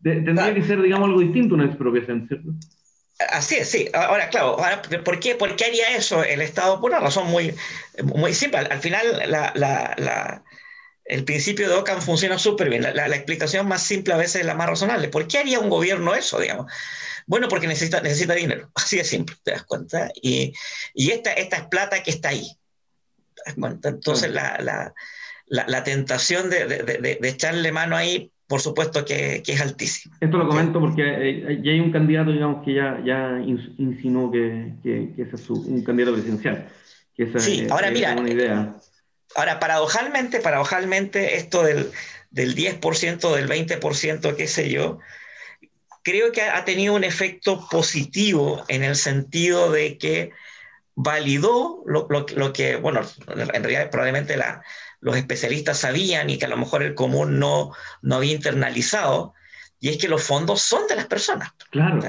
tendría 0.03 0.53
que 0.53 0.63
ser, 0.63 0.81
digamos, 0.81 1.09
algo 1.09 1.21
distinto 1.21 1.55
una 1.55 1.65
expropiación, 1.65 2.27
¿cierto? 2.27 2.51
Así 3.31 3.55
es, 3.55 3.69
sí. 3.69 3.87
Ahora, 3.93 4.29
claro, 4.29 4.57
¿por, 5.05 5.19
qué, 5.19 5.35
¿por 5.35 5.55
qué 5.55 5.65
haría 5.65 5.95
eso 5.95 6.23
el 6.23 6.41
Estado? 6.41 6.79
Por 6.81 6.91
una 6.91 6.99
razón 6.99 7.29
muy, 7.29 7.53
muy 8.03 8.33
simple. 8.33 8.59
Al, 8.59 8.79
final, 8.79 9.05
la, 9.27 9.51
la, 9.55 10.43
el 11.05 11.23
principio 11.25 11.67
de 11.67 11.75
Ockham 11.75 12.01
funciona 12.01 12.37
súper 12.37 12.69
bien. 12.69 12.83
La, 12.83 13.07
explicación 13.07 13.67
más 13.67 13.83
simple 13.83 14.13
a 14.13 14.17
veces 14.17 14.41
es 14.41 14.45
la 14.45 14.55
más 14.55 14.69
razonable. 14.69 15.09
¿Por 15.09 15.27
qué 15.27 15.39
haría 15.39 15.59
un 15.59 15.69
gobierno 15.69 16.15
eso, 16.15 16.39
digamos? 16.39 16.71
Bueno, 17.27 17.47
porque 17.47 17.67
necesita, 17.67 18.01
necesita 18.01 18.33
dinero. 18.33 18.71
Así 18.75 18.97
de 18.97 19.03
simple, 19.03 19.35
¿te 19.43 19.51
das 19.51 19.63
cuenta? 19.63 20.11
Y, 20.21 20.53
y 20.93 21.11
esta, 21.11 21.33
esta 21.33 21.57
es 21.57 21.67
plata 21.67 22.03
que 22.03 22.11
está 22.11 22.29
ahí. 22.29 22.47
¿te 23.35 23.41
das 23.45 23.55
cuenta? 23.55 23.89
Entonces, 23.89 24.31
la, 24.31 24.57
la, 24.59 24.93
la, 25.67 25.83
tentación 25.83 26.49
de, 26.49 26.65
de, 26.65 27.17
de, 27.19 27.29
echarle 27.29 27.71
mano 27.71 27.95
ahí 27.95 28.31
por 28.47 28.61
supuesto 28.61 29.03
que, 29.03 29.41
que, 29.43 29.53
es 29.53 29.61
altísima. 29.61 30.15
Esto 30.19 30.37
lo 30.37 30.47
comento 30.47 30.79
porque 30.79 31.01
eh, 31.01 31.59
ya 31.63 31.71
hay 31.71 31.79
un 31.79 31.91
candidato, 31.91 32.31
digamos, 32.31 32.63
que 32.63 32.75
ya, 32.75 33.01
ya 33.03 33.41
insinuó 33.77 34.31
que, 34.31 34.73
que, 34.83 35.13
ese 35.17 35.35
es 35.35 35.49
un 35.49 35.83
candidato 35.83 36.13
presidencial. 36.13 36.67
Que 37.15 37.23
esa 37.23 37.39
sí, 37.39 37.65
ahora 37.69 37.89
mira, 37.89 38.15
idea. 38.29 38.75
Ahora 39.35 39.59
paradojalmente, 39.59 40.39
paradojalmente, 40.39 41.37
esto 41.37 41.63
del, 41.63 41.91
del 42.31 42.55
10%, 42.55 43.35
del 43.35 43.49
20%, 43.49 44.35
qué 44.35 44.47
sé 44.47 44.69
yo, 44.69 44.99
creo 46.03 46.31
que 46.31 46.41
ha 46.41 46.65
tenido 46.65 46.93
un 46.93 47.03
efecto 47.03 47.67
positivo 47.69 48.63
en 48.67 48.83
el 48.83 48.95
sentido 48.95 49.71
de 49.71 49.97
que 49.97 50.31
validó 50.95 51.83
lo, 51.85 52.07
lo, 52.09 52.25
lo 52.35 52.53
que, 52.53 52.75
bueno, 52.75 53.01
en 53.27 53.63
realidad 53.63 53.89
probablemente 53.89 54.37
la, 54.37 54.63
los 55.03 55.17
especialistas 55.17 55.79
sabían 55.79 56.29
y 56.29 56.37
que 56.37 56.45
a 56.45 56.49
lo 56.49 56.57
mejor 56.57 56.81
el 56.81 56.95
común 56.95 57.39
no, 57.39 57.71
no 58.01 58.15
había 58.15 58.33
internalizado, 58.33 59.33
y 59.79 59.89
es 59.89 59.97
que 59.97 60.07
los 60.07 60.23
fondos 60.23 60.61
son 60.61 60.87
de 60.87 60.95
las 60.95 61.07
personas. 61.07 61.51
Claro. 61.69 61.99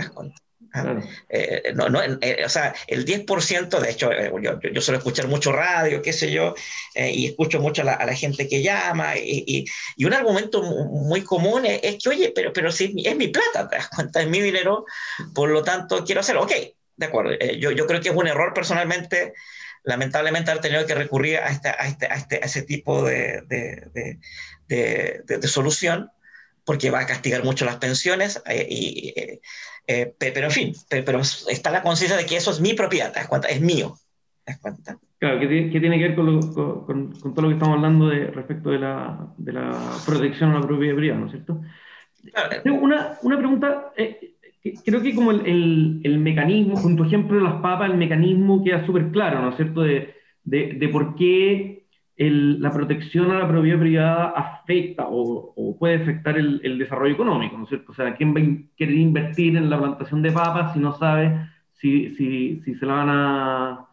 Ah, 0.76 1.00
eh, 1.28 1.72
no, 1.76 1.88
no, 1.88 2.02
eh, 2.02 2.42
o 2.44 2.48
sea, 2.48 2.74
el 2.88 3.04
10%, 3.04 3.78
de 3.78 3.90
hecho, 3.90 4.10
eh, 4.10 4.32
yo, 4.42 4.58
yo, 4.60 4.80
suelo 4.80 4.98
escuchar 4.98 5.28
mucho 5.28 5.52
radio, 5.52 6.02
qué 6.02 6.12
sé 6.12 6.32
yo, 6.32 6.56
y 6.96 7.26
escucho 7.26 7.60
mucho 7.60 7.82
a 7.82 7.84
la, 7.84 8.14
gente 8.16 8.48
que 8.48 8.60
llama, 8.60 9.16
y, 9.16 9.64
y, 9.96 10.04
un 10.04 10.14
argumento 10.14 10.64
muy 10.64 11.22
común 11.22 11.64
es, 11.64 12.02
que, 12.02 12.08
oye, 12.08 12.32
pero, 12.34 12.52
pero 12.52 12.72
si 12.72 12.92
es 13.04 13.16
mi 13.16 13.28
plata, 13.28 13.68
¿te 13.68 13.76
das 13.76 13.88
cuenta? 13.88 14.20
Es 14.20 14.28
mi 14.28 14.40
dinero, 14.40 14.84
por 15.32 15.48
lo 15.48 15.62
tanto 15.62 16.04
quiero 16.04 16.22
hacerlo. 16.22 16.42
Ok, 16.42 16.52
de 16.96 17.06
acuerdo, 17.06 17.38
yo, 17.56 17.70
yo 17.70 17.86
creo 17.86 18.00
que 18.00 18.08
es 18.08 18.16
un 18.16 18.26
error 18.26 18.52
personalmente 18.52 19.32
lamentablemente 19.84 20.50
haber 20.50 20.62
tenido 20.62 20.86
que 20.86 20.94
recurrir 20.94 21.36
a, 21.36 21.50
este, 21.50 21.68
a, 21.68 21.86
este, 21.86 22.06
a, 22.06 22.14
este, 22.14 22.36
a 22.36 22.46
ese 22.46 22.62
tipo 22.62 23.04
de, 23.04 23.42
de, 23.46 24.20
de, 24.66 25.22
de, 25.24 25.48
solución, 25.48 26.10
porque 26.64 26.90
va 26.90 27.00
a 27.00 27.06
castigar 27.06 27.44
mucho 27.44 27.64
las 27.64 27.76
pensiones, 27.76 28.42
eh, 28.46 28.66
y, 28.68 29.12
eh, 29.16 29.40
eh, 29.86 30.14
pero 30.18 30.46
en 30.46 30.50
fin, 30.50 30.72
pero, 30.88 31.20
está 31.20 31.70
la 31.70 31.82
conciencia 31.82 32.16
de 32.16 32.26
que 32.26 32.36
eso 32.36 32.50
es 32.50 32.60
mi 32.60 32.74
propiedad. 32.74 33.12
Es 33.48 33.60
mío. 33.60 33.94
Claro, 35.18 35.40
¿qué, 35.40 35.46
tiene 35.46 35.98
que 35.98 36.08
ver 36.08 36.14
con, 36.14 36.52
con, 36.52 37.12
con, 37.12 37.34
todo 37.34 37.42
lo 37.42 37.48
que 37.48 37.54
estamos 37.54 37.76
hablando 37.76 38.08
de, 38.08 38.26
respecto 38.26 38.70
de 38.70 38.78
la, 38.78 39.32
de 39.38 39.52
la 39.52 39.78
protección 40.04 40.50
a 40.50 40.60
la 40.60 40.66
propiedad 40.66 40.96
privada, 40.96 41.20
¿no 41.20 41.26
es 41.26 41.32
cierto? 41.32 41.60
Una, 42.64 43.18
una 43.22 43.38
pregunta, 43.38 43.92
creo 44.84 45.02
que 45.02 45.14
como 45.14 45.30
el, 45.30 46.00
el, 46.04 46.18
mecanismo, 46.18 46.80
con 46.80 46.96
tu 46.96 47.04
ejemplo 47.04 47.38
de 47.38 47.44
las 47.44 47.60
papas, 47.60 47.90
el 47.90 47.96
mecanismo 47.96 48.62
queda 48.62 48.84
súper 48.84 49.10
claro, 49.10 49.40
¿no 49.40 49.50
es 49.50 49.56
cierto?, 49.56 49.82
de, 49.82 50.14
de, 50.44 50.74
de 50.74 50.88
por 50.88 51.14
qué 51.16 51.83
el, 52.16 52.60
la 52.60 52.70
protección 52.70 53.30
a 53.30 53.40
la 53.40 53.48
propiedad 53.48 53.78
privada 53.78 54.24
afecta 54.36 55.06
o, 55.08 55.52
o 55.56 55.78
puede 55.78 55.96
afectar 55.96 56.38
el, 56.38 56.60
el, 56.62 56.78
desarrollo 56.78 57.14
económico, 57.14 57.56
¿no 57.56 57.64
es 57.64 57.70
cierto? 57.70 57.92
O 57.92 57.94
sea, 57.94 58.14
¿quién 58.14 58.34
va 58.34 58.40
a 58.40 58.76
querer 58.76 58.94
invertir 58.94 59.56
en 59.56 59.68
la 59.68 59.78
plantación 59.78 60.22
de 60.22 60.32
papas 60.32 60.72
si 60.72 60.78
no 60.78 60.92
sabe 60.96 61.48
si, 61.74 62.14
si, 62.14 62.60
si 62.64 62.74
se 62.74 62.86
la 62.86 62.94
van 62.94 63.08
a, 63.10 63.88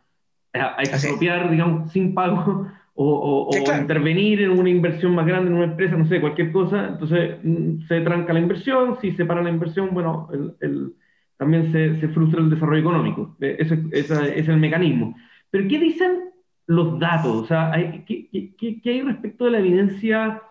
a 0.54 0.82
expropiar, 0.84 1.50
digamos, 1.50 1.92
sin 1.92 2.13
pago 2.13 2.68
o, 2.96 3.50
intervenir 3.80 4.42
en 4.42 4.51
una 4.51 4.70
inversión 4.70 5.16
más 5.16 5.25
grande 5.25 5.50
en 5.50 5.58
una 5.58 5.66
empresa, 5.66 5.98
no 5.98 6.06
sé, 6.06 6.22
cualquier 6.22 6.51
cosa, 6.51 6.90
entonces 6.90 7.38
mm, 7.44 7.88
se 7.88 8.01
tranca 8.01 8.34
la 8.34 8.40
inversión, 8.40 8.98
si 9.01 9.12
se 9.13 9.25
para 9.25 9.42
la 9.42 9.50
inversión, 9.50 9.90
bueno, 9.92 10.30
el, 10.62 10.94
también 11.38 11.72
se, 11.72 12.00
se, 12.00 12.08
frustra 12.10 12.40
el 12.40 12.51
desarrollo 12.51 12.82
económico. 12.82 13.36
E, 13.42 13.58
ese, 13.60 13.84
es 13.92 14.48
el 14.48 14.58
mecanismo. 14.58 15.16
Pero 15.50 15.68
¿qué 15.68 15.80
dicen 15.80 16.32
los 16.72 17.00
datos? 17.00 17.44
O 17.44 17.46
sea, 17.46 17.72
¿qué, 18.08 18.28
qué, 18.32 18.82
qué, 18.82 18.90
hay 18.90 19.01
respecto 19.01 19.46
de 19.46 19.51
la 19.51 19.60
evidencia 19.60 20.42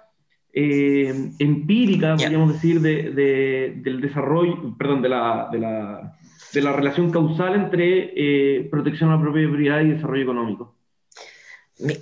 eh, 0.52 1.30
empírica, 1.38 2.16
podríamos 2.16 2.52
decir, 2.52 2.80
de, 2.80 3.10
de, 3.10 3.74
del 3.76 4.00
desarrollo, 4.00 4.76
perdón, 4.78 5.00
de 5.00 5.08
la, 5.08 5.48
de 5.50 5.58
la, 5.58 6.18
de 6.52 6.62
la 6.62 6.72
relación 6.72 7.10
causal 7.10 7.54
entre 7.54 8.12
eh, 8.14 8.68
protección 8.70 9.10
a 9.10 9.16
la 9.16 9.22
propiedad 9.22 9.80
y 9.80 9.88
desarrollo 9.88 10.22
económico? 10.22 10.76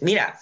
Mira, 0.02 0.34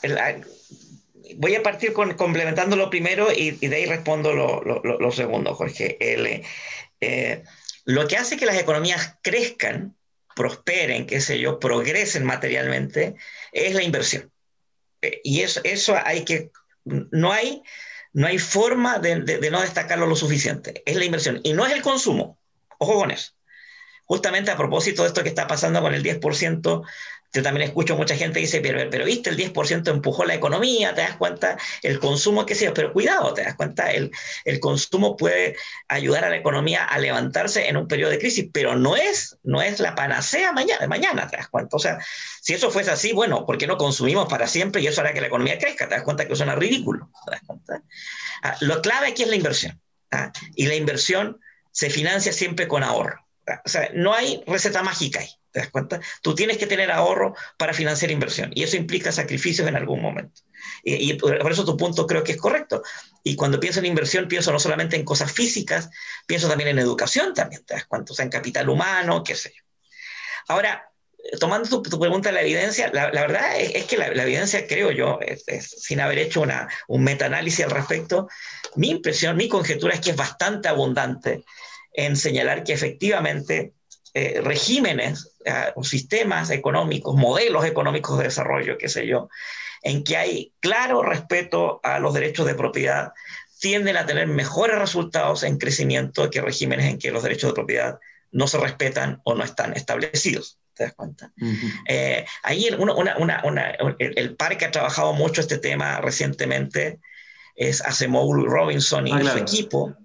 voy 1.36 1.54
a 1.54 1.62
partir 1.62 1.92
con, 1.92 2.14
complementando 2.14 2.76
lo 2.76 2.88
primero 2.88 3.28
y, 3.30 3.50
de 3.50 3.76
ahí 3.76 3.84
respondo 3.84 4.32
lo, 4.32 5.12
segundo, 5.12 5.54
Jorge. 5.54 5.98
Eh, 6.00 7.42
lo 7.84 8.08
que 8.08 8.16
hace 8.16 8.38
que 8.38 8.46
las 8.46 8.58
economías 8.58 9.18
crezcan, 9.22 9.94
prosperen, 10.36 11.06
qué 11.06 11.20
sé 11.20 11.40
yo, 11.40 11.58
progresen 11.58 12.24
materialmente, 12.24 13.16
es 13.52 13.74
la 13.74 13.82
inversión. 13.82 14.30
Eh, 15.00 15.22
y 15.24 15.40
eso, 15.40 15.60
eso 15.64 15.96
hay 16.04 16.24
que, 16.24 16.52
no 16.84 17.32
hay, 17.32 17.62
no 18.12 18.26
hay 18.26 18.38
forma 18.38 18.98
de, 18.98 19.22
de, 19.22 19.50
no 19.50 19.62
destacarlo 19.62 20.06
lo 20.06 20.14
suficiente. 20.14 20.82
Es 20.84 20.96
la 20.96 21.06
inversión. 21.06 21.40
Y 21.42 21.54
no 21.54 21.64
es 21.66 21.72
el 21.72 21.80
consumo. 21.80 22.38
Ojo 22.78 22.94
con 23.00 23.10
eso. 23.10 23.32
Justamente 24.04 24.50
a 24.50 24.56
propósito 24.58 25.02
de 25.02 25.08
esto 25.08 25.22
que 25.22 25.30
está 25.30 25.46
pasando 25.46 25.80
con 25.80 25.94
el 25.94 26.04
10% 26.04 26.86
yo 27.32 27.42
también 27.42 27.68
escucho 27.68 27.96
mucha 27.96 28.16
gente 28.16 28.34
que 28.34 28.46
dice, 28.46 28.60
pero, 28.60 28.88
pero 28.90 29.04
viste, 29.04 29.30
el 29.30 29.36
10% 29.36 29.90
empujó 29.90 30.24
la 30.24 30.34
economía, 30.34 30.94
te 30.94 31.02
das 31.02 31.16
cuenta, 31.16 31.56
el 31.82 31.98
consumo, 31.98 32.46
qué 32.46 32.54
sé 32.54 32.66
yo, 32.66 32.74
pero 32.74 32.92
cuidado, 32.92 33.34
te 33.34 33.42
das 33.42 33.54
cuenta, 33.56 33.90
el, 33.90 34.10
el 34.44 34.60
consumo 34.60 35.16
puede 35.16 35.56
ayudar 35.88 36.24
a 36.24 36.30
la 36.30 36.36
economía 36.36 36.84
a 36.84 36.98
levantarse 36.98 37.68
en 37.68 37.76
un 37.76 37.88
periodo 37.88 38.10
de 38.10 38.18
crisis, 38.18 38.48
pero 38.52 38.76
no 38.76 38.96
es, 38.96 39.36
no 39.42 39.62
es 39.62 39.80
la 39.80 39.94
panacea 39.94 40.52
mañana, 40.52 40.86
mañana, 40.86 41.28
te 41.28 41.36
das 41.36 41.48
cuenta. 41.48 41.76
O 41.76 41.80
sea, 41.80 41.98
si 42.40 42.54
eso 42.54 42.70
fuese 42.70 42.90
así, 42.90 43.12
bueno, 43.12 43.44
¿por 43.44 43.58
qué 43.58 43.66
no 43.66 43.76
consumimos 43.76 44.28
para 44.28 44.46
siempre 44.46 44.80
y 44.80 44.86
eso 44.86 45.00
hará 45.00 45.12
que 45.12 45.20
la 45.20 45.26
economía 45.26 45.58
crezca? 45.58 45.88
Te 45.88 45.94
das 45.94 46.04
cuenta 46.04 46.26
que 46.26 46.36
suena 46.36 46.54
ridículo. 46.54 47.10
¿te 47.26 47.32
das? 47.72 47.82
Ah, 48.42 48.56
lo 48.60 48.80
clave 48.82 49.08
aquí 49.08 49.22
es 49.22 49.28
la 49.28 49.36
inversión. 49.36 49.80
¿ah? 50.10 50.32
Y 50.54 50.66
la 50.66 50.74
inversión 50.74 51.40
se 51.72 51.90
financia 51.90 52.32
siempre 52.32 52.68
con 52.68 52.82
ahorro. 52.82 53.26
O 53.64 53.68
sea, 53.68 53.90
no 53.94 54.14
hay 54.14 54.42
receta 54.46 54.82
mágica 54.82 55.20
ahí. 55.20 55.28
¿Te 55.56 55.62
das 55.62 55.70
cuenta? 55.70 56.02
Tú 56.20 56.34
tienes 56.34 56.58
que 56.58 56.66
tener 56.66 56.90
ahorro 56.90 57.34
para 57.56 57.72
financiar 57.72 58.10
inversión 58.10 58.50
y 58.54 58.62
eso 58.62 58.76
implica 58.76 59.10
sacrificios 59.10 59.66
en 59.66 59.74
algún 59.74 60.02
momento. 60.02 60.42
Y, 60.84 61.14
por 61.14 61.50
eso 61.50 61.64
tu 61.64 61.78
punto 61.78 62.06
creo 62.06 62.22
que 62.22 62.32
es 62.32 62.38
correcto. 62.38 62.82
Y 63.24 63.36
cuando 63.36 63.58
pienso 63.58 63.78
en 63.78 63.86
inversión, 63.86 64.28
pienso 64.28 64.52
no 64.52 64.58
solamente 64.58 64.96
en 64.96 65.04
cosas 65.06 65.32
físicas, 65.32 65.88
pienso 66.26 66.46
también 66.46 66.68
en 66.68 66.78
educación 66.78 67.32
también, 67.32 67.64
¿te 67.64 67.72
das 67.72 67.86
cuenta? 67.86 68.12
O 68.12 68.14
sea, 68.14 68.26
en 68.26 68.30
capital 68.30 68.68
humano, 68.68 69.24
qué 69.24 69.34
sé 69.34 69.54
yo. 69.56 69.62
Ahora, 70.48 70.90
tomando 71.40 71.80
tu, 71.80 71.98
pregunta 71.98 72.28
de 72.28 72.34
la 72.34 72.42
evidencia, 72.42 72.90
la, 72.92 73.08
verdad 73.08 73.58
es, 73.58 73.86
que 73.86 73.96
la, 73.96 74.08
evidencia, 74.08 74.66
creo 74.66 74.90
yo, 74.90 75.18
sin 75.62 76.00
haber 76.00 76.18
hecho 76.18 76.42
una, 76.42 76.68
un 76.86 77.02
metaanálisis 77.02 77.64
al 77.64 77.70
respecto, 77.70 78.28
mi 78.74 78.90
impresión, 78.90 79.38
mi 79.38 79.48
conjetura 79.48 79.94
es 79.94 80.02
que 80.02 80.10
es 80.10 80.16
bastante 80.16 80.68
abundante 80.68 81.44
en 81.94 82.14
señalar 82.14 82.62
que 82.62 82.74
efectivamente 82.74 83.72
eh, 84.18 84.40
regímenes 84.42 85.35
o 85.74 85.84
sistemas 85.84 86.50
económicos, 86.50 87.14
modelos 87.14 87.64
económicos 87.64 88.18
de 88.18 88.24
desarrollo, 88.24 88.78
qué 88.78 88.88
sé 88.88 89.06
yo, 89.06 89.28
en 89.82 90.04
que 90.04 90.16
hay 90.16 90.52
claro 90.60 91.02
respeto 91.02 91.80
a 91.82 91.98
los 91.98 92.14
derechos 92.14 92.46
de 92.46 92.54
propiedad, 92.54 93.12
tienden 93.60 93.96
a 93.96 94.06
tener 94.06 94.26
mejores 94.26 94.78
resultados 94.78 95.42
en 95.42 95.58
crecimiento 95.58 96.30
que 96.30 96.40
regímenes 96.40 96.86
en 96.86 96.98
que 96.98 97.10
los 97.10 97.22
derechos 97.22 97.50
de 97.50 97.54
propiedad 97.54 97.98
no 98.32 98.46
se 98.46 98.58
respetan 98.58 99.20
o 99.24 99.34
no 99.34 99.44
están 99.44 99.72
establecidos. 99.74 100.58
¿Te 100.74 100.84
das 100.84 100.94
cuenta? 100.94 101.32
Eh, 101.88 102.26
ahí 102.42 102.66
el, 102.66 102.76
par 104.36 104.58
que 104.58 104.66
ha 104.66 104.70
trabajado 104.70 105.14
mucho 105.14 105.40
este 105.40 105.56
tema 105.56 106.02
recientemente 106.02 107.00
es 107.54 107.80
Acemoglu 107.80 108.46
Robinson 108.46 109.06
y 109.06 109.12
ah, 109.12 109.22
su 109.22 109.38
equipo 109.38 109.96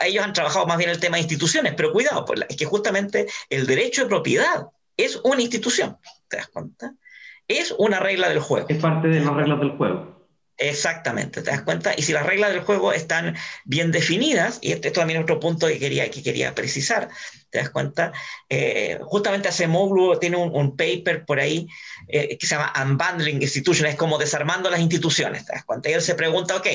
ellos 0.00 0.24
han 0.24 0.32
trabajado 0.32 0.66
más 0.66 0.78
bien 0.78 0.90
el 0.90 1.00
tema 1.00 1.16
de 1.16 1.22
instituciones, 1.22 1.74
pero 1.76 1.92
cuidado, 1.92 2.24
pues, 2.24 2.40
es 2.48 2.56
que 2.56 2.64
justamente 2.64 3.26
el 3.50 3.66
derecho 3.66 4.02
de 4.02 4.08
propiedad 4.08 4.66
es 4.96 5.20
una 5.24 5.40
institución, 5.40 5.98
¿te 6.28 6.38
das 6.38 6.48
cuenta? 6.48 6.94
Es 7.46 7.74
una 7.78 8.00
regla 8.00 8.28
del 8.28 8.40
juego. 8.40 8.66
Es 8.68 8.78
parte 8.78 9.08
de 9.08 9.20
las 9.20 9.34
reglas 9.34 9.60
del 9.60 9.70
juego. 9.70 10.18
Exactamente, 10.60 11.40
¿te 11.40 11.52
das 11.52 11.62
cuenta? 11.62 11.94
Y 11.96 12.02
si 12.02 12.12
las 12.12 12.26
reglas 12.26 12.50
del 12.50 12.62
juego 12.62 12.92
están 12.92 13.36
bien 13.64 13.92
definidas, 13.92 14.58
y 14.60 14.72
este, 14.72 14.88
esto 14.88 15.00
también 15.00 15.20
es 15.20 15.22
otro 15.22 15.38
punto 15.38 15.68
que 15.68 15.78
quería, 15.78 16.10
que 16.10 16.20
quería 16.20 16.52
precisar, 16.52 17.08
¿te 17.48 17.58
das 17.58 17.70
cuenta? 17.70 18.12
Eh, 18.48 18.98
justamente 19.04 19.46
hace 19.46 19.68
Moglu 19.68 20.18
tiene 20.18 20.36
un, 20.36 20.76
paper 20.76 21.24
por 21.24 21.38
ahí 21.38 21.68
eh, 22.08 22.36
que 22.36 22.44
se 22.44 22.56
llama 22.56 22.72
Unbundling 22.84 23.40
Institutions, 23.40 23.90
es 23.90 23.96
como 23.96 24.18
desarmando 24.18 24.68
las 24.68 24.80
instituciones, 24.80 25.46
¿te 25.46 25.52
das 25.52 25.64
cuenta? 25.64 25.90
Y 25.90 25.92
él 25.92 26.02
se 26.02 26.16
pregunta, 26.16 26.56
ok, 26.56 26.66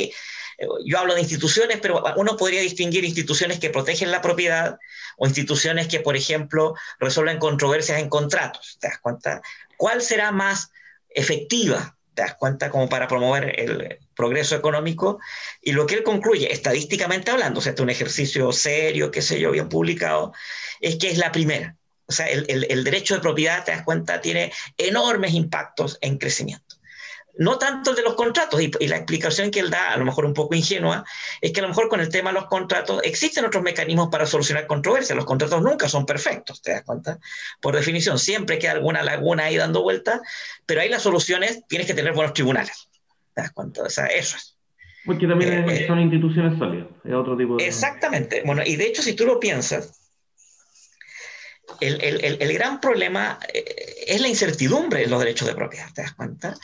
yo 0.86 1.00
hablo 1.00 1.16
de 1.16 1.22
instituciones, 1.22 1.80
pero 1.82 2.04
uno 2.16 2.38
podría 2.38 2.62
distinguir 2.62 3.04
instituciones 3.06 3.60
que 3.60 3.70
protegen 3.70 4.12
la 4.12 4.22
propiedad 4.22 4.78
o 5.18 5.28
instituciones 5.28 5.88
que, 5.88 6.00
por 6.00 6.16
ejemplo, 6.16 6.76
resuelven 7.00 7.40
controversias 7.40 8.00
en 8.00 8.10
contratos. 8.10 8.78
¿Te 8.80 8.88
das 8.88 9.00
cuenta? 9.00 9.42
¿Cuál 9.78 10.02
será 10.02 10.32
más 10.32 10.72
efectiva? 11.10 11.98
¿Te 12.14 12.22
das 12.22 12.36
cuenta? 12.36 12.70
Como 12.70 12.90
para 12.90 13.08
promover 13.08 13.60
el 13.60 14.00
progreso 14.16 14.56
económico. 14.56 15.20
Y 15.62 15.72
lo 15.72 15.86
que 15.86 15.96
él 15.96 16.04
concluye, 16.04 16.52
estadísticamente 16.52 17.32
hablando, 17.32 17.60
o 17.60 17.62
sea, 17.62 17.72
este 17.72 17.82
es 17.82 17.84
un 17.84 17.90
ejercicio 17.90 18.52
serio, 18.52 19.12
qué 19.12 19.22
sé 19.22 19.40
yo, 19.40 19.52
bien 19.52 19.70
publicado, 19.70 20.34
es 20.80 20.98
que 20.98 21.10
es 21.10 21.18
la 21.18 21.32
primera. 21.32 21.76
O 22.06 22.12
sea, 22.12 22.28
el, 22.28 22.46
el, 22.50 22.68
el 22.70 22.84
derecho 22.84 23.16
de 23.16 23.22
propiedad, 23.22 23.64
te 23.64 23.72
das 23.72 23.84
cuenta, 23.84 24.22
tiene 24.22 24.52
enormes 24.78 25.34
impactos 25.34 25.98
en 26.02 26.18
crecimiento 26.18 26.73
no 27.36 27.58
tanto 27.58 27.92
el 27.92 27.96
de 27.96 28.04
los 28.04 28.14
contratos, 28.14 28.62
y, 28.62 28.70
la 28.88 28.98
explicación 28.98 29.50
que 29.50 29.60
él 29.60 29.70
da, 29.70 29.92
a 29.92 29.98
lo 29.98 30.06
mejor 30.06 30.26
un 30.26 30.34
poco 30.34 30.56
ingenua, 30.56 31.04
es 31.42 31.52
que 31.52 31.60
a 31.60 31.64
lo 31.64 31.70
mejor 31.70 31.90
con 31.90 32.00
el 32.00 32.10
tema 32.10 32.30
de 32.30 32.36
los 32.36 32.46
contratos 32.46 33.02
existen 33.04 33.46
otros 33.46 33.64
mecanismos 33.64 34.10
para 34.10 34.26
solucionar 34.26 34.68
controversias. 34.68 35.16
Los 35.16 35.26
contratos 35.26 35.62
nunca 35.62 35.90
son 35.90 36.06
perfectos, 36.06 36.62
¿te 36.62 36.72
das 36.72 36.84
cuenta? 36.84 37.20
Por 37.60 37.76
definición, 37.76 38.20
siempre 38.20 38.60
queda 38.60 38.74
alguna 38.74 39.02
laguna 39.02 39.46
ahí 39.46 39.58
dando 39.58 39.82
vueltas, 39.82 40.22
pero 40.66 40.82
ahí 40.82 40.90
las 40.90 41.02
soluciones 41.02 41.66
tienes 41.68 41.88
que 41.88 41.94
tener 41.94 42.14
buenos 42.14 42.34
tribunales. 42.34 42.90
¿Te 43.34 43.42
das 43.42 43.52
cuenta? 43.52 43.84
O 43.84 43.90
sea, 43.90 44.06
eso 44.08 44.38
es. 44.38 44.58
Porque 45.06 45.28
también 45.28 45.70
eh, 45.70 45.88
son 45.88 46.00
instituciones 46.00 46.58
sólidas, 46.58 46.88
es 47.04 47.14
otro 47.14 47.36
tipo 47.36 47.58
de... 47.58 47.66
Exactamente. 47.66 48.42
Bueno, 48.46 48.62
y 48.66 48.78
de 48.78 48.86
hecho, 48.86 49.02
si 49.02 49.14
tú 49.14 49.26
lo 49.26 49.40
piensas, 49.40 50.00
el, 51.82 52.02
el, 52.02 52.42
el, 52.42 52.54
gran 52.54 52.80
problema 52.80 53.40
eh, 53.54 54.06
es 54.08 54.22
la 54.22 54.30
incertidumbre 54.30 55.04
en 55.04 55.10
los 55.10 55.20
derechos 55.20 55.48
de 55.48 55.56
propiedad, 55.56 55.92
¿te 55.94 56.04
das 56.04 56.14
cuenta? 56.14 56.56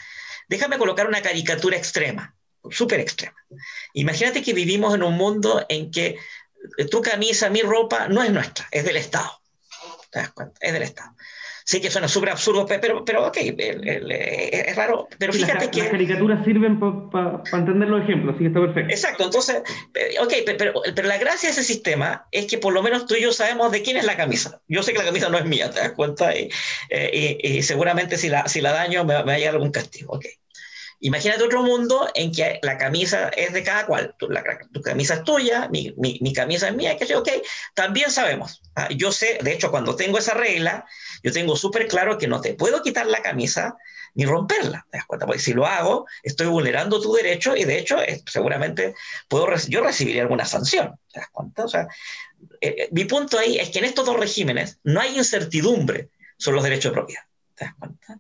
Déjame 0.50 0.78
colocar 0.78 1.08
una 1.08 1.22
caricatura 1.22 1.78
extrema, 1.78 2.36
súper 2.72 3.00
extrema. 3.00 3.38
Imagínate 3.94 4.42
que 4.42 4.54
vivimos 4.54 4.96
en 4.96 5.04
un 5.04 5.16
mundo 5.16 5.66
en 5.70 5.92
que 5.92 6.18
tu 6.90 7.02
camisa, 7.02 7.50
mi 7.50 7.62
ropa, 7.62 8.08
no 8.08 8.24
es 8.24 8.32
nuestra, 8.32 8.68
es 8.72 8.84
del 8.84 8.98
Estado. 8.98 9.32
¿Te 10.12 10.20
das 10.20 10.32
cuenta? 10.32 10.60
Es 10.60 10.74
del 10.74 10.82
Estado. 10.82 11.12
Sé 11.70 11.80
que 11.80 11.92
suena 11.92 12.08
súper 12.08 12.32
absurdo, 12.32 12.66
pero, 12.66 13.06
pero 13.06 13.28
ok, 13.28 13.38
es 13.42 14.76
raro. 14.76 15.08
Pero 15.20 15.32
fíjate 15.32 15.70
que. 15.70 15.82
Las 15.82 15.90
caricaturas 15.90 16.44
sirven 16.44 16.80
para 16.80 17.44
entender 17.54 17.88
los 17.88 18.02
ejemplos, 18.02 18.34
así 18.34 18.46
que 18.46 18.48
está 18.48 18.60
perfecto. 18.60 18.92
Exacto, 18.92 19.24
entonces, 19.26 19.62
eh, 19.94 20.16
ok, 20.20 20.34
pero, 20.48 20.74
pero, 20.96 21.08
la 21.08 21.20
gracia 21.20 21.48
de 21.50 21.52
ese 21.52 21.64
sistema 21.64 22.26
es 22.32 22.48
que 22.48 22.58
por 22.58 22.74
lo 22.74 22.82
menos 22.82 23.06
tú 23.06 23.14
y 23.14 23.22
yo 23.22 23.32
sabemos 23.32 23.72
de 23.72 23.84
quién 23.84 23.98
es 23.98 24.06
la 24.06 24.18
camisa. 24.18 24.60
Yo 24.68 24.82
sé 24.82 24.94
que 24.94 24.98
la 24.98 25.06
camisa 25.06 25.30
no 25.30 25.38
es 25.38 25.46
mía, 25.46 25.70
¿te 25.70 25.80
das 25.80 25.92
cuenta? 25.92 26.36
Y, 26.36 26.50
eh, 26.90 27.62
seguramente 27.62 28.18
si 28.18 28.30
la, 28.30 28.48
si 28.48 28.62
la 28.62 28.72
daño 28.72 29.06
me, 29.06 29.14
me 29.20 29.24
va 29.26 29.34
a 29.34 29.38
llegar 29.38 29.54
algún 29.54 29.70
castigo, 29.70 30.14
ok. 30.14 30.26
Imagínate 31.02 31.44
otro 31.44 31.64
mundo 31.64 32.10
en 32.14 32.32
que 32.32 32.60
la 32.62 32.78
camisa 32.78 33.30
es 33.30 33.54
de 33.54 33.64
cada 33.64 33.86
cual. 33.86 34.16
Tu, 34.18 34.28
camisa 34.82 35.16
es 35.16 35.24
tuya, 35.24 35.70
mi, 35.70 35.94
mi, 35.98 36.34
camisa 36.34 36.68
es 36.68 36.76
mía, 36.76 36.98
que 36.98 37.06
sé, 37.06 37.16
ok, 37.16 37.30
también 37.74 38.12
sabemos. 38.12 38.62
Ah, 38.76 38.90
yo 38.90 39.12
sé, 39.12 39.40
de 39.42 39.54
hecho, 39.54 39.72
cuando 39.72 39.96
tengo 39.96 40.18
esa 40.18 40.34
regla, 40.34 40.86
yo 41.24 41.32
tengo 41.32 41.56
súper 41.56 41.88
claro 41.88 42.18
que 42.18 42.28
no 42.28 42.42
te 42.42 42.54
puedo 42.54 42.82
quitar 42.82 43.06
la 43.06 43.22
camisa 43.22 43.78
ni 44.16 44.26
romperla, 44.26 44.86
¿te 44.92 44.98
das 44.98 45.06
cuenta? 45.06 45.26
Porque 45.26 45.42
si 45.42 45.54
lo 45.54 45.66
hago, 45.66 46.06
estoy 46.24 46.48
vulnerando 46.48 47.00
tu 47.00 47.14
derecho 47.14 47.56
y 47.56 47.64
de 47.64 47.80
hecho, 47.80 48.02
eh, 48.02 48.22
seguramente 48.26 48.96
puedo 49.30 49.48
yo 49.68 49.82
recibiría 49.82 50.24
alguna 50.24 50.46
sanción, 50.46 51.00
¿te 51.14 51.22
das 51.22 51.30
cuenta? 51.30 51.64
O 51.64 51.68
sea, 51.68 51.88
eh, 52.60 52.76
eh, 52.78 52.90
mi 52.92 53.06
punto 53.06 53.38
ahí 53.38 53.58
es 53.58 53.70
que 53.70 53.80
en 53.80 53.86
estos 53.86 54.06
dos 54.06 54.20
regímenes 54.20 54.80
no 54.84 55.00
hay 55.00 55.18
incertidumbre 55.18 56.10
sobre 56.38 56.56
los 56.56 56.64
derechos 56.64 56.92
de 56.92 56.98
propiedad, 56.98 57.24
¿te 57.56 57.66
das 57.66 57.76
cuenta? 57.76 58.20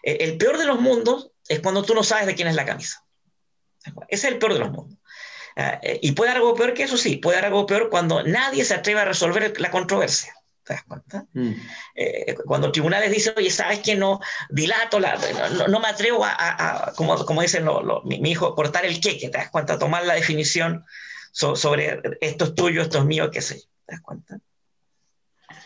el 0.00 0.38
peor 0.38 0.58
de 0.58 0.64
los 0.64 0.80
mundos 0.80 1.32
es 1.48 1.60
cuando 1.60 1.82
tú 1.82 1.94
no 1.94 2.04
sabes 2.04 2.26
de 2.26 2.34
quién 2.34 2.48
es 2.48 2.54
la 2.54 2.66
camisa. 2.66 3.04
Ese 4.08 4.26
es 4.28 4.32
el 4.32 4.38
peor 4.38 4.54
de 4.54 4.60
los 4.60 4.70
mundos. 4.70 4.98
Eh, 5.56 5.98
y 6.02 6.12
puede 6.12 6.30
haber 6.30 6.42
algo 6.42 6.54
peor 6.54 6.72
que 6.72 6.84
eso, 6.84 6.96
sí, 6.96 7.16
puede 7.16 7.38
haber 7.38 7.46
algo 7.46 7.66
peor 7.66 7.90
cuando 7.90 8.22
nadie 8.22 8.64
se 8.64 8.74
atreve 8.74 9.00
a 9.00 9.04
resolver 9.04 9.60
la 9.60 9.70
controversia. 9.70 10.32
¿Te 10.62 10.74
das 10.74 10.84
cuenta? 10.84 11.26
Mm. 11.32 11.52
Eh, 11.94 12.36
cuando 12.46 12.70
tribunales 12.70 13.10
dicen, 13.10 13.34
oye, 13.36 13.50
¿sabes 13.50 13.80
que 13.80 13.96
no 13.96 14.20
dilato, 14.50 15.00
la, 15.00 15.18
no, 15.68 15.80
me 15.80 15.88
atrevo 15.88 16.24
a, 16.24 16.92
como, 16.94 17.24
como, 17.24 17.42
dicen 17.42 17.66
mi, 18.04 18.30
hijo, 18.30 18.54
cortar 18.54 18.84
el 18.84 19.00
queque, 19.00 19.30
¿te 19.30 19.38
das 19.38 19.50
cuenta? 19.50 19.78
Tomar 19.78 20.04
la 20.04 20.14
definición 20.14 20.84
sobre 21.32 22.00
esto 22.20 22.44
es 22.44 22.54
tuyo, 22.54 22.82
esto 22.82 22.98
es 22.98 23.04
mío, 23.04 23.30
qué 23.30 23.40
sé 23.40 23.60
yo, 23.60 23.66
¿te 23.86 23.94
das 23.94 24.02
cuenta? 24.02 24.38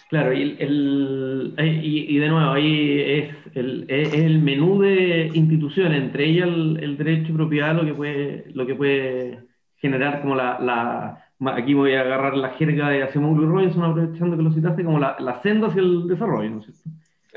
Claro, 0.09 0.33
y, 0.33 0.57
el, 0.61 1.55
eh, 1.57 1.81
y, 1.83 2.19
de 2.19 2.29
nuevo, 2.29 2.53
ahí 2.53 3.01
es 3.01 3.57
el, 3.57 3.87
el, 3.89 4.41
menú 4.41 4.81
de 4.81 5.31
instituciones, 5.35 6.03
entre 6.03 6.27
ellas 6.27 6.49
el, 6.49 6.97
derecho 6.97 7.29
de 7.29 7.35
propiedad, 7.35 7.75
lo 7.75 7.85
que 7.85 7.95
puede, 7.95 8.45
lo 8.55 8.67
que 8.67 8.75
puede 8.75 9.41
generar 9.79 10.21
como 10.21 10.37
la, 10.37 10.59
la 10.61 11.23
aquí 11.53 11.75
voy 11.75 11.95
a 11.95 12.03
agarrar 12.03 12.37
la 12.37 12.51
jerga 12.51 12.91
de 12.91 13.03
Acemoglu 13.03 13.43
y 13.43 13.47
Robinson, 13.47 13.85
aprovechando 13.85 14.37
que 14.37 14.43
lo 14.43 14.53
citaste, 14.53 14.85
como 14.85 15.01
la, 15.01 15.17
la 15.19 15.43
senda 15.43 15.69
hacia 15.69 15.81
el 15.81 16.07
desarrollo, 16.07 16.51
¿no 16.51 16.61
es 16.61 16.67
cierto? 16.67 16.91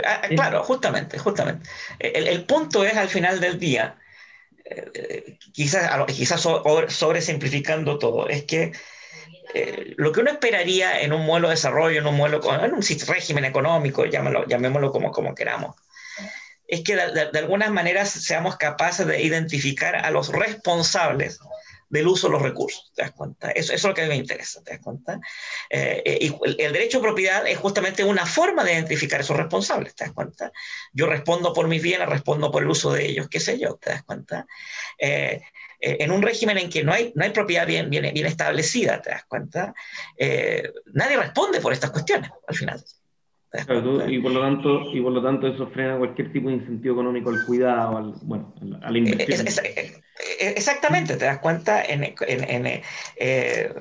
Ah, 0.03 0.21
ah, 0.23 0.27
claro, 0.27 0.63
justamente, 0.63 1.17
justamente. 1.17 1.67
El, 1.99 2.27
el, 2.27 2.43
punto 2.43 2.83
es 2.83 2.95
al 2.97 3.07
final 3.07 3.39
del 3.39 3.57
día, 3.57 3.95
eh, 4.65 5.37
quizás, 5.53 5.89
quizás 6.07 6.41
sobre 6.41 7.21
simplificando 7.21 7.97
todo, 7.97 8.27
es 8.27 8.43
que 8.43 8.73
eh, 9.53 9.93
lo 9.97 10.11
que 10.11 10.21
uno 10.21 10.31
esperaría 10.31 11.01
en 11.01 11.13
un 11.13 11.25
modelo 11.25 11.47
de 11.47 11.55
desarrollo, 11.55 11.99
en 11.99 12.07
un 12.07 12.17
modelo, 12.17 12.41
en 12.63 12.73
un 12.73 12.81
régimen 13.07 13.45
económico, 13.45 14.05
llamémoslo 14.05 14.91
como, 14.91 15.11
como 15.11 15.35
queramos, 15.35 15.75
es 16.67 16.81
que 16.83 16.95
de, 16.95 17.29
de, 17.31 17.39
algunas 17.39 17.71
maneras 17.71 18.09
seamos 18.09 18.57
capaces 18.57 19.05
de 19.05 19.21
identificar 19.21 19.95
a 19.95 20.09
los 20.09 20.29
responsables 20.29 21.39
del 21.89 22.07
uso 22.07 22.27
de 22.27 22.33
los 22.33 22.41
recursos, 22.41 22.91
¿te 22.95 23.03
das 23.03 23.11
cuenta? 23.11 23.51
Eso, 23.51 23.73
eso 23.73 23.75
es 23.75 23.83
lo 23.83 23.93
que 23.93 24.01
a 24.01 24.03
mí 24.05 24.09
me 24.09 24.15
interesa, 24.15 24.63
¿te 24.63 24.71
das 24.71 24.81
cuenta? 24.81 25.19
Eh, 25.69 26.01
eh, 26.05 26.17
y 26.21 26.35
el, 26.61 26.73
derecho 26.73 26.99
a 26.99 27.01
propiedad 27.01 27.47
es 27.47 27.57
justamente 27.57 28.03
una 28.03 28.25
forma 28.25 28.63
de 28.63 28.73
identificar 28.73 29.21
esos 29.21 29.37
responsables, 29.37 29.95
¿te 29.95 30.05
das 30.05 30.13
cuenta? 30.13 30.51
Yo 30.93 31.05
respondo 31.05 31.53
por 31.53 31.67
mis 31.67 31.81
bienes, 31.81 32.09
respondo 32.09 32.51
por 32.51 32.63
el 32.63 32.69
uso 32.69 32.91
de 32.91 33.05
ellos, 33.05 33.27
qué 33.29 33.39
sé 33.39 33.59
yo, 33.59 33.75
¿te 33.75 33.91
das 33.91 34.03
cuenta? 34.03 34.47
Eh, 34.97 35.41
en 35.99 36.11
un 36.11 36.21
régimen 36.21 36.57
en 36.57 36.69
que 36.69 36.83
no 36.83 36.91
hay, 36.91 37.11
no 37.15 37.23
hay 37.23 37.31
propiedad 37.31 37.67
bien, 37.67 37.89
bien, 37.89 38.11
bien 38.13 38.25
establecida, 38.25 39.01
¿te 39.01 39.11
das 39.11 39.25
cuenta? 39.25 39.73
Eh, 40.17 40.71
nadie 40.93 41.17
responde 41.17 41.59
por 41.61 41.73
estas 41.73 41.91
cuestiones 41.91 42.31
al 42.47 42.55
final. 42.55 42.83
y, 44.07 44.19
por 44.19 44.31
lo 44.31 44.41
tanto, 44.41 44.91
y 44.93 45.01
por 45.01 45.11
lo 45.11 45.21
tanto 45.21 45.47
eso 45.47 45.67
frena 45.67 45.97
cualquier 45.97 46.31
tipo 46.33 46.49
de 46.49 46.55
incentivo 46.55 46.95
económico 46.95 47.29
al 47.29 47.45
cuidado, 47.45 47.97
al, 47.97 48.13
bueno, 48.23 48.53
a 48.81 48.91
la 48.91 48.97
inversión. 48.97 49.45
exactamente, 50.39 51.17
te 51.17 51.25
das 51.25 51.39
cuenta 51.39 51.83
en, 51.83 52.03
en, 52.03 52.65
en 52.65 52.81
eh, 53.17 53.73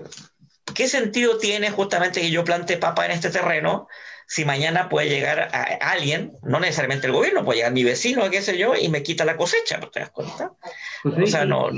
qué 0.74 0.88
sentido 0.88 1.38
tiene 1.38 1.70
justamente 1.70 2.20
que 2.20 2.30
yo 2.30 2.44
plante 2.44 2.76
papa 2.76 3.06
en 3.06 3.12
este 3.12 3.30
terreno 3.30 3.88
si 4.26 4.44
mañana 4.44 4.88
puede 4.88 5.08
llegar 5.08 5.48
a, 5.52 5.62
alguien, 5.90 6.32
no 6.42 6.60
necesariamente 6.60 7.06
el 7.06 7.12
gobierno, 7.12 7.44
puede 7.44 7.58
llegar 7.58 7.72
mi 7.72 7.84
vecino, 7.84 8.30
qué 8.30 8.42
sé 8.42 8.58
yo, 8.58 8.74
y 8.80 8.88
me 8.88 9.02
quita 9.02 9.24
la 9.24 9.36
cosecha, 9.36 9.80
¿te 9.92 10.00
das 10.00 10.10
cuenta? 10.10 10.52
Pues 11.02 11.18
o 11.18 11.26
sea, 11.26 11.44
no, 11.44 11.70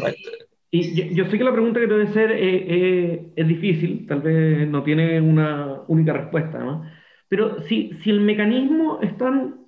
y 0.71 1.15
yo, 1.15 1.25
sé 1.27 1.39
que 1.39 1.45
la 1.45 1.53
pregunta 1.53 1.81
que 1.81 1.87
debe 1.87 2.09
ser 2.09 2.33
eh, 2.33 2.67
eh, 2.69 3.33
es 3.37 3.49
difícil, 3.49 4.07
tal 4.07 4.21
vez 4.21 4.69
no 4.69 4.83
tiene 4.83 5.21
una 5.21 5.83
única 5.87 6.13
respuesta, 6.13 6.59
¿no? 6.59 6.85
Pero 7.29 7.63
si, 7.63 7.93
si 8.03 8.11
el 8.11 8.21
mecanismo 8.21 8.99
es 9.01 9.17
tan, 9.17 9.61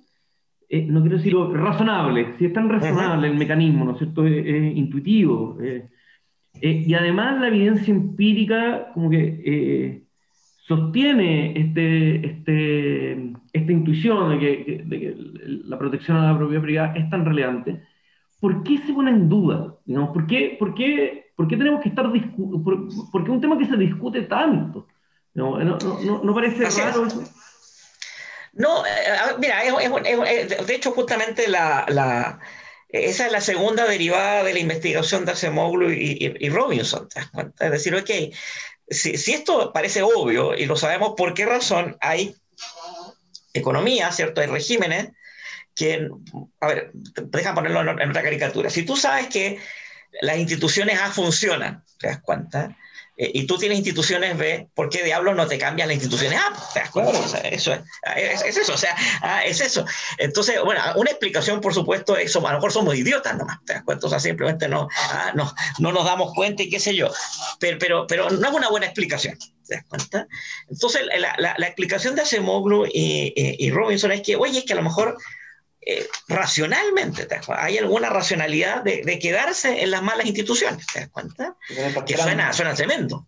eh, 0.67 0.85
no 0.85 1.01
quiero 1.01 1.17
decirlo, 1.17 1.53
razonable, 1.53 2.35
si 2.37 2.45
es 2.45 2.53
tan 2.53 2.69
razonable 2.69 3.27
el 3.27 3.37
mecanismo, 3.37 3.85
¿no 3.85 3.93
es 3.93 3.97
cierto? 3.97 4.25
Es, 4.25 4.75
intuitivo. 4.75 5.57
y 6.61 6.93
además 6.93 7.39
la 7.39 7.47
evidencia 7.47 7.93
empírica 7.93 8.91
como 8.93 9.09
que 9.09 10.03
sostiene 10.69 11.59
este, 11.59 12.27
este, 12.27 13.33
esta 13.53 13.71
intuición 13.71 14.29
de 14.29 14.39
que, 14.39 14.83
la 15.65 15.79
protección 15.79 16.17
a 16.17 16.31
la 16.31 16.37
propiedad 16.37 16.61
privada 16.61 16.93
es 16.95 17.09
tan 17.09 17.25
relevante, 17.25 17.81
¿por 18.39 18.61
qué 18.61 18.77
se 18.77 18.93
pone 18.93 19.09
en 19.09 19.27
duda? 19.27 19.75
Digamos, 19.85 20.11
¿por, 20.11 20.27
qué, 20.27 20.55
por, 20.59 20.75
qué, 20.75 21.31
por 21.35 21.47
qué 21.47 21.57
tenemos 21.57 21.81
que 21.81 21.89
estar 21.89 22.05
por, 22.63 22.87
por, 23.11 23.23
qué 23.23 23.31
un 23.31 23.41
tema 23.41 23.57
que 23.57 23.65
se 23.65 23.77
discute 23.77 24.21
tanto? 24.21 24.87
¿No, 25.33 25.57
no, 25.57 25.77
no, 26.23 26.33
parece 26.35 26.63
raro 26.83 27.07
eso? 27.07 27.23
No, 28.53 28.85
eh, 28.85 29.35
mira, 29.39 29.61
de 29.63 30.75
hecho 30.75 30.91
justamente 30.91 31.47
la, 31.47 31.85
la, 31.89 32.39
esa 32.89 33.25
es 33.25 33.31
la 33.31 33.41
segunda 33.41 33.87
derivada 33.87 34.43
de 34.43 34.53
la 34.53 34.59
investigación 34.59 35.25
de 35.25 35.31
Acemoglu 35.31 35.91
y, 35.91 36.35
y, 36.39 36.49
Robinson, 36.49 37.07
¿te 37.07 37.21
das 37.21 37.29
cuenta? 37.29 37.65
Es 37.65 37.71
decir, 37.71 37.95
ok, 37.95 38.09
si, 38.89 39.33
esto 39.33 39.71
parece 39.73 40.01
obvio 40.01 40.55
y 40.55 40.65
lo 40.65 40.75
sabemos 40.75 41.13
por 41.15 41.33
qué 41.33 41.45
razón 41.45 41.97
hay 42.01 42.35
economía, 43.53 44.11
¿cierto? 44.11 44.41
Hay 44.41 44.47
regímenes 44.47 45.09
que, 45.75 46.09
a 46.59 46.67
ver, 46.67 46.91
deja 46.93 47.55
ponerlo 47.55 47.81
en, 47.81 48.09
otra 48.09 48.23
caricatura. 48.23 48.69
Si 48.69 48.83
tú 48.83 48.95
sabes 48.97 49.27
que 49.27 49.59
las 50.21 50.37
instituciones 50.37 50.99
A 50.99 51.11
funcionan, 51.11 51.83
¿te 51.99 52.07
das 52.07 52.19
cuenta? 52.21 52.75
Eh, 53.19 53.31
y 53.33 53.43
tú 53.45 53.57
tienes 53.57 53.77
instituciones 53.77 54.37
B, 54.37 54.69
¿por 54.73 54.89
qué 54.89 55.03
diablos 55.03 55.35
no 55.35 55.45
te 55.45 55.57
cambian 55.57 55.89
las 55.89 55.95
instituciones 55.95 56.39
A? 56.39 56.53
¿Te 56.73 56.79
das 56.79 56.89
cuenta? 56.89 57.11
eso 57.49 57.73
ah, 58.05 58.13
es, 58.13 58.41
es, 58.43 58.55
eso, 58.55 58.73
o 58.73 58.77
sea, 58.77 58.95
ah, 59.21 59.43
es 59.43 59.59
eso. 59.59 59.85
Entonces, 60.17 60.55
bueno, 60.63 60.81
una 60.95 61.11
explicación, 61.11 61.59
por 61.59 61.73
supuesto, 61.73 62.15
es, 62.15 62.33
a 62.33 62.39
lo 62.39 62.49
mejor 62.49 62.71
somos 62.71 62.95
idiotas 62.95 63.37
nomás, 63.37 63.57
¿te 63.65 63.73
das 63.73 63.83
cuenta? 63.83 64.07
O 64.07 64.09
sea, 64.09 64.21
simplemente 64.21 64.69
no, 64.69 64.87
ah, 64.95 65.33
no, 65.35 65.53
no 65.79 65.91
nos 65.91 66.05
damos 66.05 66.33
cuenta 66.33 66.63
y 66.63 66.69
qué 66.69 66.79
sé 66.79 66.95
yo. 66.95 67.11
Pero, 67.59 67.77
pero, 67.77 68.07
pero 68.07 68.29
no 68.29 68.47
es 68.47 68.53
una 68.53 68.69
buena 68.69 68.85
explicación. 68.85 69.37
¿Te 69.67 69.75
das 69.75 69.85
cuenta? 69.89 70.27
Entonces, 70.69 71.01
la, 71.19 71.35
la, 71.37 71.55
la 71.57 71.65
explicación 71.67 72.15
de 72.15 72.21
Acemoglu 72.21 72.85
y, 72.85 73.33
y, 73.35 73.67
y 73.67 73.71
Robinson 73.71 74.13
es 74.13 74.21
que, 74.21 74.37
oye, 74.37 74.59
es 74.59 74.65
que 74.65 74.73
a 74.73 74.77
lo 74.77 74.83
mejor 74.83 75.17
eh, 75.91 76.07
racionalmente, 76.27 77.27
hay 77.47 77.79
alguna 77.79 78.09
racionalidad 78.09 78.83
de, 78.83 79.17
quedarse 79.19 79.81
en 79.81 79.89
las 79.89 80.03
malas 80.03 80.27
instituciones, 80.27 80.85
¿te 80.85 80.99
das 80.99 81.09
cuenta? 81.09 81.55
Que 82.05 82.15
suena, 82.15 82.53
suena 82.53 82.75
tremendo. 82.75 83.27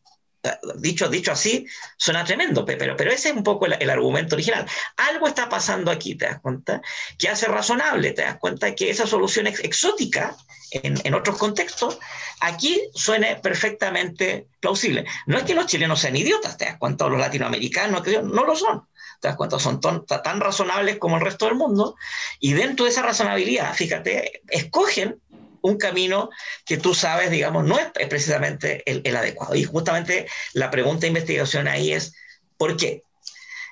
Dicho, 0.76 1.08
dicho 1.10 1.32
así, 1.32 1.68
suena 1.98 2.24
tremendo, 2.24 2.66
pero, 2.66 2.96
pero 2.96 3.12
ese 3.12 3.30
es 3.30 3.36
un 3.36 3.44
poco 3.44 3.66
el, 3.66 3.90
argumento 3.90 4.36
original. 4.36 4.66
Algo 4.98 5.28
está 5.28 5.50
pasando 5.50 5.92
aquí, 5.92 6.16
¿te 6.16 6.26
das 6.26 6.40
cuenta? 6.40 6.82
Que 7.18 7.30
hace 7.30 7.48
razonable, 7.48 8.12
¿te 8.12 8.24
das 8.24 8.38
cuenta? 8.38 8.74
Que 8.74 8.90
esa 8.90 9.06
solución 9.06 9.48
exótica 9.48 10.36
en, 10.72 11.00
en, 11.04 11.14
otros 11.14 11.38
contextos, 11.38 12.00
aquí 12.40 12.82
suene 12.94 13.36
perfectamente 13.38 14.48
plausible. 14.60 15.06
No 15.26 15.38
es 15.38 15.44
que 15.44 15.56
los 15.56 15.68
chilenos 15.68 16.00
sean 16.00 16.16
idiotas, 16.16 16.58
¿te 16.58 16.66
das 16.66 16.78
cuenta? 16.78 17.08
Los 17.08 17.20
latinoamericanos, 17.20 18.04
no 18.24 18.44
lo 18.46 18.56
son. 18.56 18.88
¿Te 19.20 19.28
das 19.28 19.38
cuenta? 19.38 19.60
Son 19.60 19.80
tan 19.80 20.40
razonables 20.40 20.98
como 20.98 21.18
el 21.18 21.24
resto 21.24 21.46
del 21.46 21.54
mundo. 21.54 21.96
Y 22.40 22.54
dentro 22.54 22.86
de 22.86 22.92
esa 22.92 23.04
razonabilidad, 23.04 23.76
fíjate, 23.76 24.42
escogen 24.48 25.22
un 25.62 25.78
camino 25.78 26.30
que 26.66 26.78
tú 26.78 26.94
sabes, 26.94 27.32
digamos, 27.32 27.66
no 27.66 27.78
es, 27.80 27.88
precisamente 28.08 28.84
el, 28.86 29.16
adecuado. 29.16 29.56
Y 29.56 29.64
justamente 29.64 30.28
la 30.54 30.72
pregunta 30.72 31.02
de 31.02 31.10
investigación 31.10 31.68
ahí 31.68 31.94
es, 31.94 32.14
¿por 32.58 32.78
qué? 32.78 33.04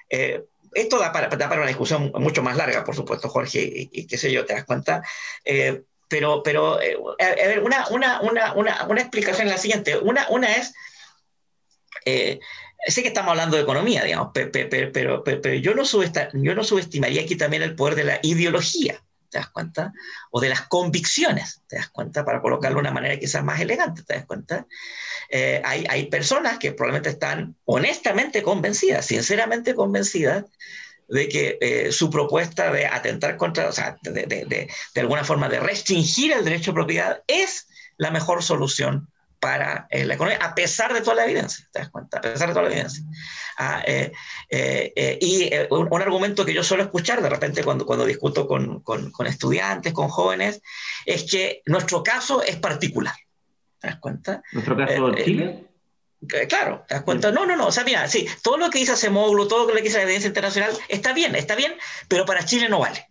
Eh, 0.09 0.43
esto 0.73 0.99
da 0.99 1.11
para, 1.11 1.29
una 1.57 1.67
discusión 1.67 2.11
mucho 2.15 2.43
más 2.43 2.55
larga, 2.55 2.83
por 2.83 2.95
supuesto, 2.95 3.29
Jorge, 3.29 3.89
y, 3.91 4.05
qué 4.07 4.17
sé 4.17 4.31
yo, 4.31 4.45
te 4.45 4.53
das 4.53 4.65
cuenta. 4.65 5.01
Eh, 5.43 5.81
pero, 6.07 6.41
pero 6.43 6.81
eh, 6.81 6.97
a 7.19 7.47
ver, 7.47 7.61
una, 7.61 7.87
una, 7.89 8.21
una, 8.21 8.83
una, 8.85 9.01
explicación 9.01 9.47
es 9.47 9.53
la 9.53 9.59
siguiente. 9.59 9.97
Una, 9.97 10.27
una 10.29 10.55
es, 10.55 10.73
sé 12.05 13.01
que 13.01 13.07
estamos 13.07 13.31
hablando 13.31 13.57
de 13.57 13.63
economía, 13.63 14.03
digamos, 14.03 14.29
pero, 14.33 15.23
pero, 15.23 15.53
yo, 15.55 15.73
no 15.73 15.83
yo 15.83 16.55
no 16.55 16.63
subestimaría 16.63 17.21
aquí 17.21 17.35
también 17.35 17.63
el 17.63 17.75
poder 17.75 17.95
de 17.95 18.03
la 18.03 18.19
ideología. 18.23 19.01
¿Te 19.29 19.37
das 19.37 19.49
cuenta? 19.49 19.93
O 20.31 20.39
de 20.39 20.49
las 20.49 20.61
convicciones, 20.63 21.61
¿te 21.67 21.77
das 21.77 21.89
cuenta? 21.89 22.25
Para 22.25 22.41
colocarlo 22.41 22.77
de 22.77 22.81
una 22.81 22.91
manera 22.91 23.19
quizás 23.19 23.43
más 23.43 23.59
elegante, 23.59 24.03
¿te 24.03 24.15
das 24.15 24.25
cuenta? 24.25 24.65
Eh, 25.29 25.61
hay, 25.63 25.85
hay, 25.89 26.07
personas 26.07 26.57
que 26.57 26.71
probablemente 26.71 27.09
están 27.09 27.55
honestamente 27.65 28.41
convencidas, 28.41 29.05
sinceramente 29.05 29.75
convencidas, 29.75 30.45
de 31.07 31.27
que 31.27 31.57
eh, 31.59 31.91
su 31.91 32.09
propuesta 32.09 32.71
de 32.71 32.85
atentar 32.85 33.35
contra, 33.37 33.67
o 33.67 33.71
sea, 33.71 33.97
de, 34.01 34.11
de, 34.11 34.25
de, 34.25 34.69
de, 34.93 35.01
alguna 35.01 35.23
forma 35.23 35.49
de 35.49 35.59
restringir 35.59 36.31
el 36.31 36.45
derecho 36.45 36.71
a 36.71 36.75
propiedad 36.75 37.23
es 37.27 37.67
la 37.97 38.11
mejor 38.11 38.43
solución 38.43 39.09
para 39.39 39.87
eh, 39.89 40.05
la 40.05 40.15
economía, 40.15 40.39
a 40.41 40.53
pesar 40.53 40.93
de 40.93 41.01
toda 41.01 41.15
la 41.15 41.25
evidencia, 41.25 41.65
¿te 41.71 41.79
das 41.79 41.89
cuenta? 41.89 42.17
A 42.17 42.21
pesar 42.21 42.49
de 42.49 42.53
toda 42.53 42.67
la 42.67 42.71
evidencia. 42.73 43.03
Ah, 43.57 43.81
eh, 43.85 44.11
eh, 44.49 45.17
y 45.21 45.49
un, 45.69 46.01
argumento 46.01 46.45
que 46.45 46.53
yo 46.53 46.63
suelo 46.63 46.83
escuchar 46.83 47.21
de 47.21 47.29
repente 47.29 47.63
cuando, 47.63 47.85
cuando 47.85 48.05
discuto 48.05 48.47
con, 48.47 48.81
con, 48.81 49.11
con, 49.11 49.27
estudiantes, 49.27 49.93
con 49.93 50.09
jóvenes, 50.09 50.61
es 51.05 51.29
que 51.29 51.61
nuestro 51.65 52.03
caso 52.03 52.43
es 52.43 52.57
particular. 52.57 53.15
¿Te 53.79 53.87
das 53.87 53.97
cuenta? 53.99 54.43
¿Nuestro 54.51 54.75
caso 54.75 55.11
de 55.11 55.23
Chile? 55.23 55.65
Claro, 56.49 56.83
¿te 56.85 56.95
das 56.95 57.03
cuenta? 57.03 57.31
No, 57.31 57.45
no, 57.45 57.55
no, 57.55 57.67
o 57.67 57.71
sea, 57.71 57.85
mira, 57.85 58.07
sí, 58.09 58.27
todo 58.43 58.57
lo 58.57 58.69
que 58.69 58.79
dice 58.79 58.91
Acemoglu, 58.91 59.47
todo 59.47 59.67
lo 59.67 59.73
que 59.73 59.81
dice 59.81 59.97
la 59.97 60.03
evidencia 60.03 60.27
internacional, 60.27 60.71
está 60.89 61.13
bien, 61.13 61.35
está 61.35 61.55
bien, 61.55 61.73
pero 62.09 62.25
para 62.25 62.43
Chile 62.43 62.67
no 62.67 62.79
vale. 62.79 63.07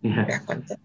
¿Te 0.00 0.08
das 0.08 0.42
cuenta? 0.42 0.78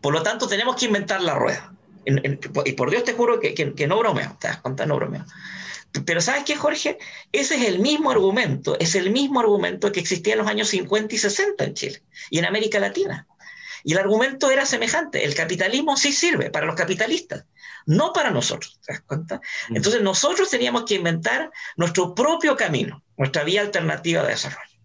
Por 0.00 0.14
lo 0.14 0.22
tanto, 0.22 0.48
tenemos 0.48 0.76
que 0.76 0.86
inventar 0.86 1.20
la 1.20 1.34
rueda 1.34 1.72
y 2.04 2.72
por 2.72 2.90
Dios 2.90 3.04
te 3.04 3.12
juro 3.12 3.40
que, 3.40 3.54
que, 3.54 3.86
no 3.86 3.98
bromeo, 3.98 4.36
te 4.40 4.48
das 4.48 4.58
cuenta, 4.58 4.86
no 4.86 4.96
bromeo. 4.96 5.24
Pero 6.06 6.20
¿sabes 6.20 6.44
qué, 6.44 6.56
Jorge? 6.56 6.98
Ese 7.32 7.56
es 7.56 7.68
el 7.68 7.78
mismo 7.78 8.10
argumento, 8.10 8.78
es 8.78 8.94
el 8.94 9.10
mismo 9.10 9.40
argumento 9.40 9.92
que 9.92 10.00
existía 10.00 10.34
en 10.34 10.38
los 10.38 10.48
años 10.48 10.68
50 10.68 11.14
y 11.14 11.18
60 11.18 11.64
en 11.64 11.74
Chile 11.74 12.02
y 12.30 12.38
en 12.38 12.46
América 12.46 12.78
Latina. 12.78 13.26
Y 13.84 13.92
el 13.92 13.98
argumento 13.98 14.50
era 14.50 14.64
semejante, 14.64 15.24
el 15.24 15.34
capitalismo 15.34 15.96
sí 15.96 16.12
sirve 16.12 16.50
para 16.50 16.66
los 16.66 16.76
capitalistas, 16.76 17.46
no 17.84 18.12
para 18.12 18.30
nosotros, 18.30 18.78
¿te 18.86 18.92
das 18.92 19.02
cuenta? 19.02 19.40
Mm. 19.68 19.76
Entonces 19.76 20.02
nosotros 20.02 20.48
teníamos 20.50 20.84
que 20.84 20.94
inventar 20.94 21.50
nuestro 21.76 22.14
propio 22.14 22.56
camino, 22.56 23.02
nuestra 23.16 23.44
vía 23.44 23.60
alternativa 23.60 24.22
de 24.22 24.28
desarrollo. 24.28 24.78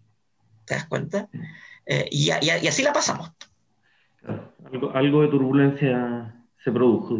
¿Te 0.64 0.74
das 0.74 0.86
cuenta? 0.86 1.28
Mm. 1.32 1.42
Eh, 1.86 2.08
y, 2.10 2.30
y, 2.30 2.68
así 2.68 2.82
la 2.82 2.92
pasamos. 2.92 3.30
algo, 4.70 4.90
algo 4.94 5.22
de 5.22 5.28
turbulencia 5.28 6.37
se 6.58 6.72
produjo. 6.72 7.18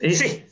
Eh, 0.00 0.10
sí. 0.10 0.44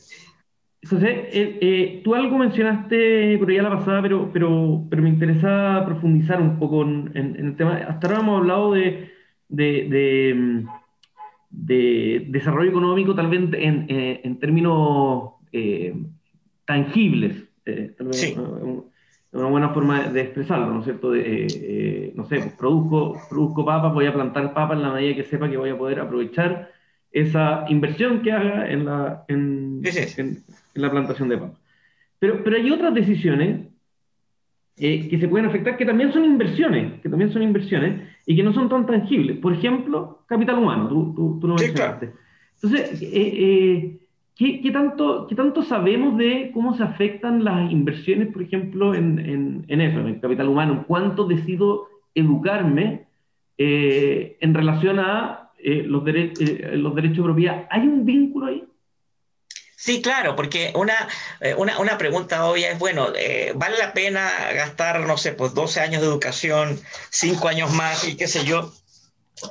José, 0.87 1.29
eh, 1.31 1.57
eh, 1.61 2.01
tú 2.03 2.15
algo 2.15 2.37
mencionaste 2.37 3.37
por 3.37 3.49
allá 3.49 3.63
la 3.63 3.77
pasada, 3.77 4.01
pero, 4.01 4.29
pero, 4.31 4.85
pero 4.89 5.01
me 5.01 5.09
interesa 5.09 5.83
profundizar 5.85 6.41
un 6.41 6.57
poco 6.57 6.83
en, 6.83 7.11
el 7.15 7.55
tema. 7.57 7.75
Hasta 7.75 8.07
ahora 8.07 8.19
hemos 8.21 8.39
hablado 8.39 8.73
de, 8.73 9.11
de, 9.49 10.65
de, 11.49 12.25
desarrollo 12.29 12.69
económico, 12.69 13.13
tal 13.13 13.27
vez 13.27 13.41
en, 13.53 13.87
en 13.89 14.39
términos 14.39 15.33
tangibles. 16.65 17.43
tal 17.65 18.07
vez 18.07 18.15
sí. 18.15 18.35
una, 19.33 19.47
buena 19.47 19.69
forma 19.69 20.03
de 20.03 20.21
expresarlo, 20.21 20.67
¿no 20.67 20.79
es 20.79 20.85
cierto? 20.85 21.11
De, 21.11 22.13
no 22.15 22.23
sé, 22.23 22.37
pues, 22.37 22.53
produzco, 22.53 23.19
produzco 23.29 23.65
papas, 23.65 23.93
voy 23.93 24.05
a 24.05 24.13
plantar 24.13 24.53
papas 24.53 24.77
en 24.77 24.83
la 24.83 24.93
medida 24.93 25.15
que 25.15 25.23
sepa 25.25 25.49
que 25.49 25.57
voy 25.57 25.71
a 25.71 25.77
poder 25.77 25.99
aprovechar 25.99 26.78
esa 27.11 27.65
inversión 27.69 28.21
que 28.21 28.31
haga 28.31 28.69
en 28.69 28.85
la, 28.85 29.25
en, 29.27 29.81
en, 30.17 30.43
la 30.75 30.91
plantación 30.91 31.29
de 31.29 31.37
papas. 31.37 31.57
Pero, 32.19 32.43
pero 32.43 32.57
hay 32.57 32.69
otras 32.69 32.93
decisiones 32.93 33.67
eh, 34.77 35.07
que 35.09 35.19
se 35.19 35.27
pueden 35.27 35.47
afectar 35.47 35.77
que 35.77 35.85
también 35.85 36.13
son 36.13 36.25
inversiones, 36.25 37.01
que 37.01 37.09
también 37.09 37.31
son 37.31 37.41
inversiones 37.41 38.01
y 38.25 38.35
que 38.35 38.43
no 38.43 38.53
son 38.53 38.69
tan 38.69 38.85
tangibles. 38.85 39.37
Por 39.37 39.53
ejemplo, 39.53 40.23
capital 40.27 40.59
humano, 40.59 40.87
tú, 40.87 41.13
tú, 41.15 41.39
tú 41.39 41.47
lo 41.47 41.55
mencionaste. 41.55 42.11
Entonces, 42.61 43.01
eh, 43.01 43.09
eh, 43.13 43.99
¿qué, 44.35 44.61
¿qué, 44.61 44.71
tanto, 44.71 45.27
¿qué 45.27 45.35
tanto 45.35 45.63
sabemos 45.63 46.17
de 46.17 46.51
cómo 46.53 46.75
se 46.75 46.83
afectan 46.83 47.43
las 47.43 47.71
inversiones, 47.71 48.31
por 48.31 48.41
ejemplo, 48.43 48.93
en, 48.93 49.19
en, 49.19 49.65
en 49.67 49.81
eso, 49.81 49.99
en 49.99 50.07
el 50.07 50.19
capital 50.19 50.49
humano? 50.49 50.85
¿Cuánto 50.87 51.25
decido 51.25 51.87
educarme 52.13 53.07
en 53.61 54.53
relación 54.53 54.99
a 54.99 55.48
eh, 55.61 55.83
los, 55.85 56.03
eh, 56.07 56.71
los 56.73 56.95
derechos 56.95 57.17
de 57.17 57.23
propiedad, 57.23 57.67
¿hay 57.69 57.81
un 57.81 58.05
vínculo 58.05 58.47
ahí? 58.47 58.63
Sí, 59.75 60.01
claro, 60.01 60.35
porque 60.35 60.71
una, 60.75 60.95
eh, 61.39 61.53
una, 61.55 61.79
una, 61.79 61.97
pregunta 61.97 62.45
obvia 62.45 62.71
es, 62.71 62.79
bueno, 62.79 63.13
¿vale 63.55 63.77
la 63.77 63.93
pena 63.93 64.29
gastar, 64.53 65.01
no 65.07 65.17
sé, 65.17 65.31
pues 65.31 65.53
12 65.53 65.79
años 65.79 66.01
de 66.01 66.07
educación, 66.07 66.79
5 67.11 67.47
años 67.47 67.71
más 67.73 68.05
y 68.05 68.17
qué 68.17 68.27
sé 68.27 68.43
yo, 68.43 68.73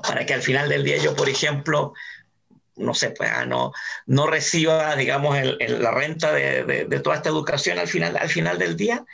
para 0.02 0.26
que 0.26 0.34
al 0.34 0.42
final 0.42 0.68
del 0.68 0.84
día 0.84 0.98
yo, 0.98 1.16
por 1.16 1.28
ejemplo, 1.28 1.94
no 2.76 2.94
sé, 2.94 3.10
pues 3.10 3.30
ah, 3.32 3.46
no, 3.46 3.72
no 4.06 4.26
reciba, 4.26 4.96
digamos, 4.96 5.36
la 5.58 5.90
renta 5.90 6.32
de, 6.32 6.64
de, 6.64 6.84
de, 6.84 7.00
toda 7.00 7.16
esta 7.16 7.30
educación 7.30 7.78
al 7.78 7.88
final, 7.88 8.16
al 8.16 8.28
final 8.28 8.58
del 8.58 8.76
día? 8.76 9.04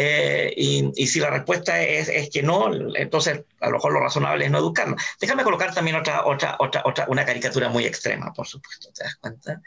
Eh, 0.00 0.54
y, 0.56 1.06
si 1.08 1.18
la 1.18 1.28
respuesta 1.28 1.82
es, 1.82 2.08
es, 2.08 2.30
que 2.30 2.40
no, 2.40 2.72
entonces 2.94 3.42
a 3.58 3.66
lo 3.66 3.72
mejor 3.72 3.92
lo 3.92 3.98
razonable 3.98 4.44
es 4.44 4.50
no 4.52 4.58
educarlo. 4.58 4.94
Déjame 5.20 5.42
colocar 5.42 5.74
también 5.74 5.96
otra, 5.96 6.24
otra, 6.24 6.54
otra, 6.60 6.82
otra, 6.84 7.06
una 7.08 7.24
caricatura 7.24 7.68
muy 7.68 7.84
extrema, 7.84 8.32
por 8.32 8.46
supuesto, 8.46 8.92
¿te 8.92 9.02
das 9.02 9.16
cuenta? 9.16 9.60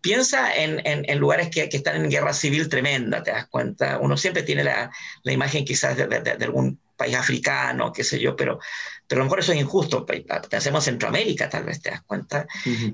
Piensa 0.00 0.54
en, 0.54 0.80
en, 0.84 1.18
lugares 1.18 1.48
que, 1.48 1.68
que, 1.68 1.78
están 1.78 1.96
en 1.96 2.08
guerra 2.08 2.32
civil 2.32 2.68
tremenda, 2.68 3.24
¿te 3.24 3.32
das 3.32 3.48
cuenta? 3.48 3.98
Uno 3.98 4.16
siempre 4.16 4.44
tiene 4.44 4.62
la, 4.62 4.92
la 5.24 5.32
imagen 5.32 5.64
quizás 5.64 5.96
de, 5.96 6.06
de, 6.06 6.20
de, 6.20 6.44
algún 6.44 6.78
país 6.96 7.16
africano, 7.16 7.92
qué 7.92 8.04
sé 8.04 8.20
yo, 8.20 8.36
pero, 8.36 8.60
pero 9.06 9.20
a 9.20 9.22
lo 9.22 9.26
mejor 9.26 9.40
eso 9.40 9.52
es 9.52 9.60
injusto. 9.60 10.06
Pensemos 10.06 10.86
en 10.86 10.94
Centroamérica, 10.94 11.48
tal 11.48 11.64
vez, 11.64 11.80
¿te 11.80 11.90
das 11.90 12.02
cuenta? 12.02 12.46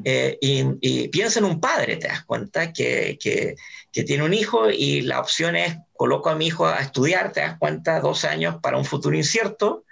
eh, 0.05 0.38
y, 0.40 0.64
y, 0.81 1.09
piensa 1.09 1.38
en 1.38 1.44
un 1.44 1.61
padre, 1.61 1.96
¿te 1.96 2.09
das 2.09 2.25
cuenta? 2.25 2.73
Que, 2.73 3.18
que, 3.20 3.55
que 3.92 4.05
tiene 4.05 4.25
un 4.25 4.35
hijo 4.35 4.70
y 4.70 5.03
la 5.03 5.20
opción 5.20 5.57
es 5.57 5.77
coloco 5.92 6.31
a 6.31 6.35
mi 6.35 6.46
hijo 6.46 6.66
a 6.66 6.81
estudiar, 6.81 7.33
te 7.33 7.40
das 7.40 7.59
cuenta, 7.59 8.01
dos 8.01 8.25
años 8.25 8.57
para 8.62 8.79
un 8.79 8.85
futuro 8.85 9.16
incierto, 9.16 9.85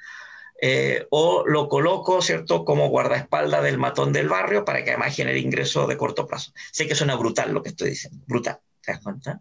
eh, 0.60 1.06
o 1.10 1.44
lo 1.46 1.68
coloco, 1.68 2.20
¿cierto?, 2.20 2.64
como 2.64 2.88
guardaespaldas 2.88 3.62
del 3.62 3.78
matón 3.78 4.12
del 4.12 4.28
barrio 4.28 4.64
para 4.64 4.82
que 4.82 4.90
además 4.90 5.14
genere 5.14 5.38
ingresos 5.38 5.86
de 5.86 5.96
corto 5.96 6.26
plazo. 6.26 6.52
Sé 6.72 6.88
que 6.88 6.96
suena 6.96 7.14
brutal 7.14 7.52
lo 7.52 7.62
que 7.62 7.68
estoy 7.68 7.90
diciendo, 7.90 8.24
brutal, 8.26 8.58
¿te 8.82 8.92
das 8.92 9.00
cuenta? 9.00 9.40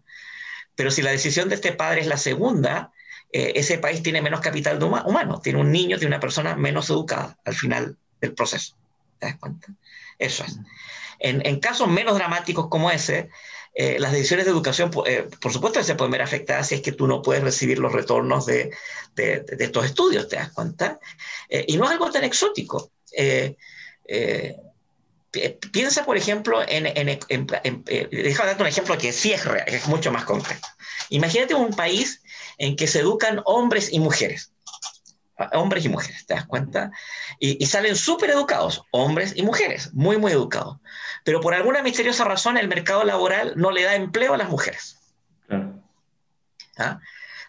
Pero 0.76 0.92
si 0.92 1.02
la 1.02 1.10
decisión 1.10 1.48
de 1.48 1.56
este 1.56 1.72
padre 1.72 2.02
es 2.02 2.06
la 2.06 2.18
segunda, 2.18 2.92
eh, 3.30 3.52
ese 3.56 3.78
país 3.78 4.02
tiene 4.02 4.22
menos 4.22 4.40
capital 4.40 4.82
humano, 4.82 5.40
tiene 5.42 5.60
un 5.60 5.70
niño, 5.70 5.98
tiene 5.98 6.14
una 6.14 6.20
persona 6.20 6.56
menos 6.56 6.88
educada 6.88 7.38
al 7.44 7.54
final 7.54 7.96
del 8.20 8.34
proceso. 8.34 8.74
¿Te 9.18 9.26
das 9.26 9.36
cuenta? 9.36 9.68
Eso 10.18 10.44
es. 10.44 10.56
En, 11.20 11.60
casos 11.60 11.88
menos 11.88 12.14
dramáticos 12.14 12.68
como 12.68 12.90
ese, 12.90 13.28
eh, 13.74 13.98
las 13.98 14.12
decisiones 14.12 14.46
de 14.46 14.52
educación, 14.52 14.90
eh, 15.06 15.28
por 15.40 15.52
supuesto, 15.52 15.82
se 15.82 15.94
pueden 15.94 16.12
ver 16.12 16.22
afectadas 16.22 16.68
si 16.68 16.76
es 16.76 16.80
que 16.80 16.92
tú 16.92 17.06
no 17.06 17.20
puedes 17.20 17.42
recibir 17.42 17.78
los 17.80 17.92
retornos 17.92 18.46
de, 18.46 18.70
de, 19.14 19.44
estos 19.58 19.84
estudios, 19.84 20.28
¿te 20.28 20.36
das 20.36 20.52
cuenta? 20.52 20.98
Y 21.50 21.76
no 21.76 21.84
es 21.84 21.90
algo 21.90 22.10
tan 22.10 22.24
exótico. 22.24 22.92
piensa, 25.72 26.04
por 26.04 26.16
ejemplo, 26.16 26.62
en, 26.66 26.86
en 26.86 27.46
déjame 27.86 28.48
darte 28.48 28.62
un 28.62 28.68
ejemplo 28.68 28.96
que 28.96 29.12
sí 29.12 29.32
es, 29.32 29.44
real, 29.44 29.66
es 29.66 29.86
mucho 29.86 30.12
más 30.12 30.24
concreto. 30.24 30.66
Imagínate 31.10 31.54
un 31.54 31.74
país 31.74 32.22
en 32.58 32.76
que 32.76 32.86
se 32.86 33.00
educan 33.00 33.40
hombres 33.44 33.92
y 33.92 34.00
mujeres 34.00 34.52
hombres 35.52 35.84
y 35.84 35.88
mujeres, 35.88 36.26
¿te 36.26 36.34
das 36.34 36.46
cuenta? 36.46 36.90
Y, 37.38 37.62
y 37.62 37.66
salen 37.66 37.96
súper 37.96 38.30
educados, 38.30 38.82
hombres 38.90 39.34
y 39.36 39.42
mujeres, 39.42 39.92
muy, 39.94 40.16
muy 40.16 40.32
educados. 40.32 40.78
Pero 41.24 41.40
por 41.40 41.54
alguna 41.54 41.82
misteriosa 41.82 42.24
razón 42.24 42.58
el 42.58 42.68
mercado 42.68 43.04
laboral 43.04 43.52
no 43.56 43.70
le 43.70 43.84
da 43.84 43.94
empleo 43.94 44.34
a 44.34 44.36
las 44.36 44.48
mujeres. 44.48 44.98
Claro. 45.46 45.80
¿ah? 46.78 47.00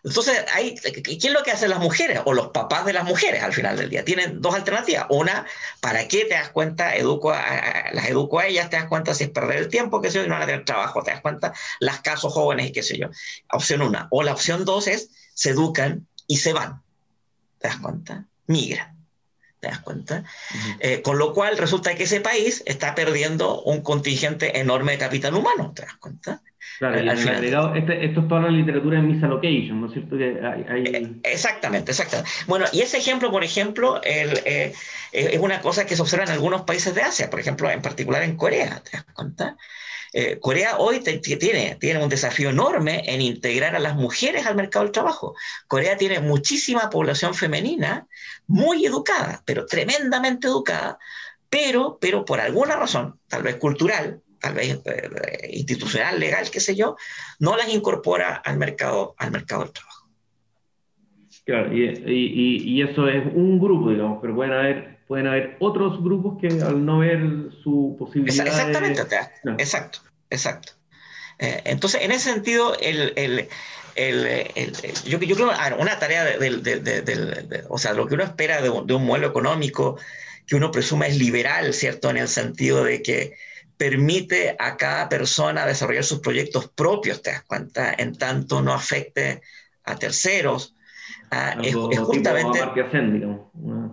Entonces, 0.04 0.46
hay, 0.54 0.76
¿qué 0.76 1.18
es 1.22 1.32
lo 1.32 1.44
que 1.44 1.52
hacen 1.52 1.70
las 1.70 1.80
mujeres 1.80 2.22
o 2.26 2.34
los 2.34 2.50
papás 2.50 2.86
de 2.86 2.94
las 2.94 3.04
mujeres 3.04 3.44
al 3.44 3.54
final 3.54 3.78
del 3.78 3.90
día? 3.90 4.06
Tienen 4.06 4.42
dos 4.42 4.56
alternativas. 4.56 5.06
Una, 5.10 5.46
¿para 5.82 6.08
qué 6.08 6.26
te 6.26 6.36
das 6.36 6.50
cuenta? 6.50 6.96
Educo 6.96 7.32
las 7.32 8.06
educo 8.08 8.40
a 8.40 8.48
ellas, 8.48 8.70
te 8.70 8.78
das 8.78 8.86
cuenta 8.86 9.14
si 9.14 9.26
es 9.26 9.30
perder 9.30 9.58
el 9.58 9.68
tiempo, 9.68 10.02
qué 10.02 10.10
sé 10.10 10.20
yo, 10.20 10.26
y 10.26 10.28
no 10.28 10.36
van 10.36 10.44
a 10.44 10.46
tener 10.46 10.66
trabajo, 10.66 11.04
te 11.04 11.12
das 11.12 11.22
cuenta, 11.22 11.54
las 11.80 12.02
casos 12.02 12.34
jóvenes 12.34 12.68
y 12.68 12.72
qué 12.72 12.84
sé 12.84 12.98
yo. 12.98 13.10
Opción 13.52 13.82
una. 13.82 14.08
O 14.12 14.24
la 14.24 14.34
opción 14.34 14.66
dos 14.66 14.88
es, 14.88 15.10
se 15.34 15.52
educan 15.52 16.08
y 16.28 16.38
se 16.38 16.54
van. 16.54 16.82
¿Te 17.60 17.68
das 17.68 17.78
cuenta? 17.78 18.26
Migran. 18.48 18.98
¿Te 19.60 19.68
das 19.68 19.80
cuenta? 19.80 20.24
Eh, 20.80 21.02
con 21.02 21.18
lo 21.18 21.34
cual 21.34 21.58
resulta 21.58 21.94
que 21.96 22.04
ese 22.04 22.22
país 22.22 22.64
está 22.66 22.96
perdiendo 22.96 23.62
un 23.64 23.82
contingente 23.82 24.60
enorme 24.60 24.94
de 24.94 24.98
capital 25.00 25.36
humano, 25.36 25.74
¿te 25.76 25.82
das 25.82 25.96
cuenta? 25.96 26.42
Claro, 26.80 26.98
este, 27.76 28.06
esto 28.06 28.22
es 28.22 28.28
toda 28.28 28.42
la 28.42 28.50
literatura 28.50 29.00
en 29.00 29.08
Misalocation, 29.08 29.82
¿no 29.82 29.88
es 29.88 29.94
cierto? 29.94 30.18
Que 30.18 30.40
hay, 30.44 30.84
eh, 30.86 31.16
Exactamente, 31.24 31.92
exactamente. 31.92 32.30
Bueno, 32.48 32.66
y 32.72 32.82
ese 32.82 32.98
ejemplo, 32.98 33.32
por 33.32 33.44
ejemplo, 33.44 34.02
el, 34.04 34.40
eh, 34.46 34.74
es 35.12 35.40
una 35.40 35.62
cosa 35.62 35.86
que 35.86 35.96
se 35.96 36.02
observa 36.02 36.26
en 36.26 36.32
algunos 36.32 36.62
países 36.64 36.94
de 36.96 37.02
Asia, 37.02 37.30
por 37.30 37.40
ejemplo, 37.40 37.70
en 37.70 37.82
particular 37.82 38.24
en 38.24 38.36
Corea, 38.36 38.82
¿te 38.84 38.98
das 38.98 39.06
cuenta? 39.14 39.58
Eh, 40.14 40.40
Corea 40.40 40.78
hoy 40.78 41.02
tiene, 41.02 41.78
tiene 41.80 42.04
un 42.04 42.10
desafío 42.10 42.50
enorme 42.50 43.04
en 43.06 43.22
integrar 43.22 43.76
a 43.76 43.80
las 43.80 43.96
mujeres 43.96 44.46
al 44.46 44.56
mercado 44.56 44.86
del 44.86 44.92
trabajo. 44.92 45.36
Corea 45.68 45.98
tiene 45.98 46.20
muchísima 46.20 46.90
población 46.90 47.36
femenina, 47.36 48.08
muy 48.48 48.86
educada, 48.86 49.44
pero 49.46 49.66
tremendamente 49.66 50.48
educada, 50.48 50.98
pero, 51.50 51.98
pero 52.02 52.26
por 52.26 52.40
alguna 52.40 52.76
razón, 52.76 53.20
tal 53.28 53.44
vez 53.44 53.58
cultural, 53.58 54.22
tal 54.40 54.54
vez 54.54 54.80
eh, 54.86 55.50
institucional, 55.54 56.20
legal, 56.20 56.50
qué 56.50 56.60
sé 56.60 56.76
yo, 56.76 56.96
no 57.40 57.56
las 57.58 57.70
incorpora 57.70 58.36
al 58.36 58.58
mercado, 58.58 59.16
al 59.18 59.32
mercado 59.32 59.64
del 59.64 59.74
trabajo. 59.74 60.10
Claro, 61.46 61.74
y, 61.74 61.84
y, 61.84 62.62
y, 62.64 62.82
eso 62.84 63.08
es 63.08 63.26
un 63.34 63.60
grupo, 63.60 63.90
digamos, 63.90 64.20
pero 64.22 64.36
pueden 64.36 64.54
haber, 64.54 65.00
pueden 65.08 65.26
haber 65.26 65.58
otros 65.60 66.02
grupos 66.04 66.38
que 66.40 66.48
al 66.62 66.86
no 66.86 67.00
ver 67.00 67.50
su 67.64 67.96
posibilidad. 67.98 68.46
Exactamente, 68.46 69.02
exacto, 69.58 70.00
exacto. 70.30 70.74
Eh, 71.40 71.62
entonces, 71.66 72.04
en 72.04 72.12
ese 72.12 72.32
sentido, 72.32 72.78
el, 72.80 73.14
el, 73.16 73.48
el, 73.96 74.74
yo, 75.06 75.20
yo, 75.20 75.36
creo 75.36 75.52
una 75.80 75.98
tarea 75.98 76.38
del, 76.38 76.62
de, 76.62 77.64
o 77.68 77.78
sea, 77.78 77.94
lo 77.94 78.06
que 78.06 78.14
uno 78.14 78.24
espera 78.24 78.62
de 78.62 78.70
un, 78.70 78.86
de 78.86 78.94
un 78.94 79.06
modelo 79.06 79.28
económico 79.28 79.98
que 80.46 80.56
uno 80.56 80.72
presume 80.72 81.08
es 81.08 81.18
liberal, 81.18 81.74
¿cierto? 81.74 82.10
En 82.10 82.18
el 82.18 82.28
sentido 82.28 82.84
de 82.84 83.02
que 83.02 83.34
permite 83.80 84.58
a 84.60 84.76
cada 84.76 85.08
persona 85.08 85.66
desarrollar 85.66 86.04
sus 86.04 86.20
proyectos 86.20 86.68
propios, 86.68 87.22
te 87.22 87.32
das 87.32 87.44
cuenta, 87.44 87.96
en 87.98 88.14
tanto 88.18 88.62
no 88.62 88.74
afecte 88.74 89.42
a 89.86 89.96
terceros. 89.96 90.76
Ah, 91.32 91.56
es, 91.64 91.74
justamente. 91.76 92.60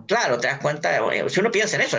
Claro, 0.05 0.39
te 0.39 0.47
das 0.47 0.59
cuenta, 0.59 0.99
si 1.29 1.39
uno 1.39 1.51
piensa 1.51 1.77
en 1.77 1.83
eso, 1.83 1.97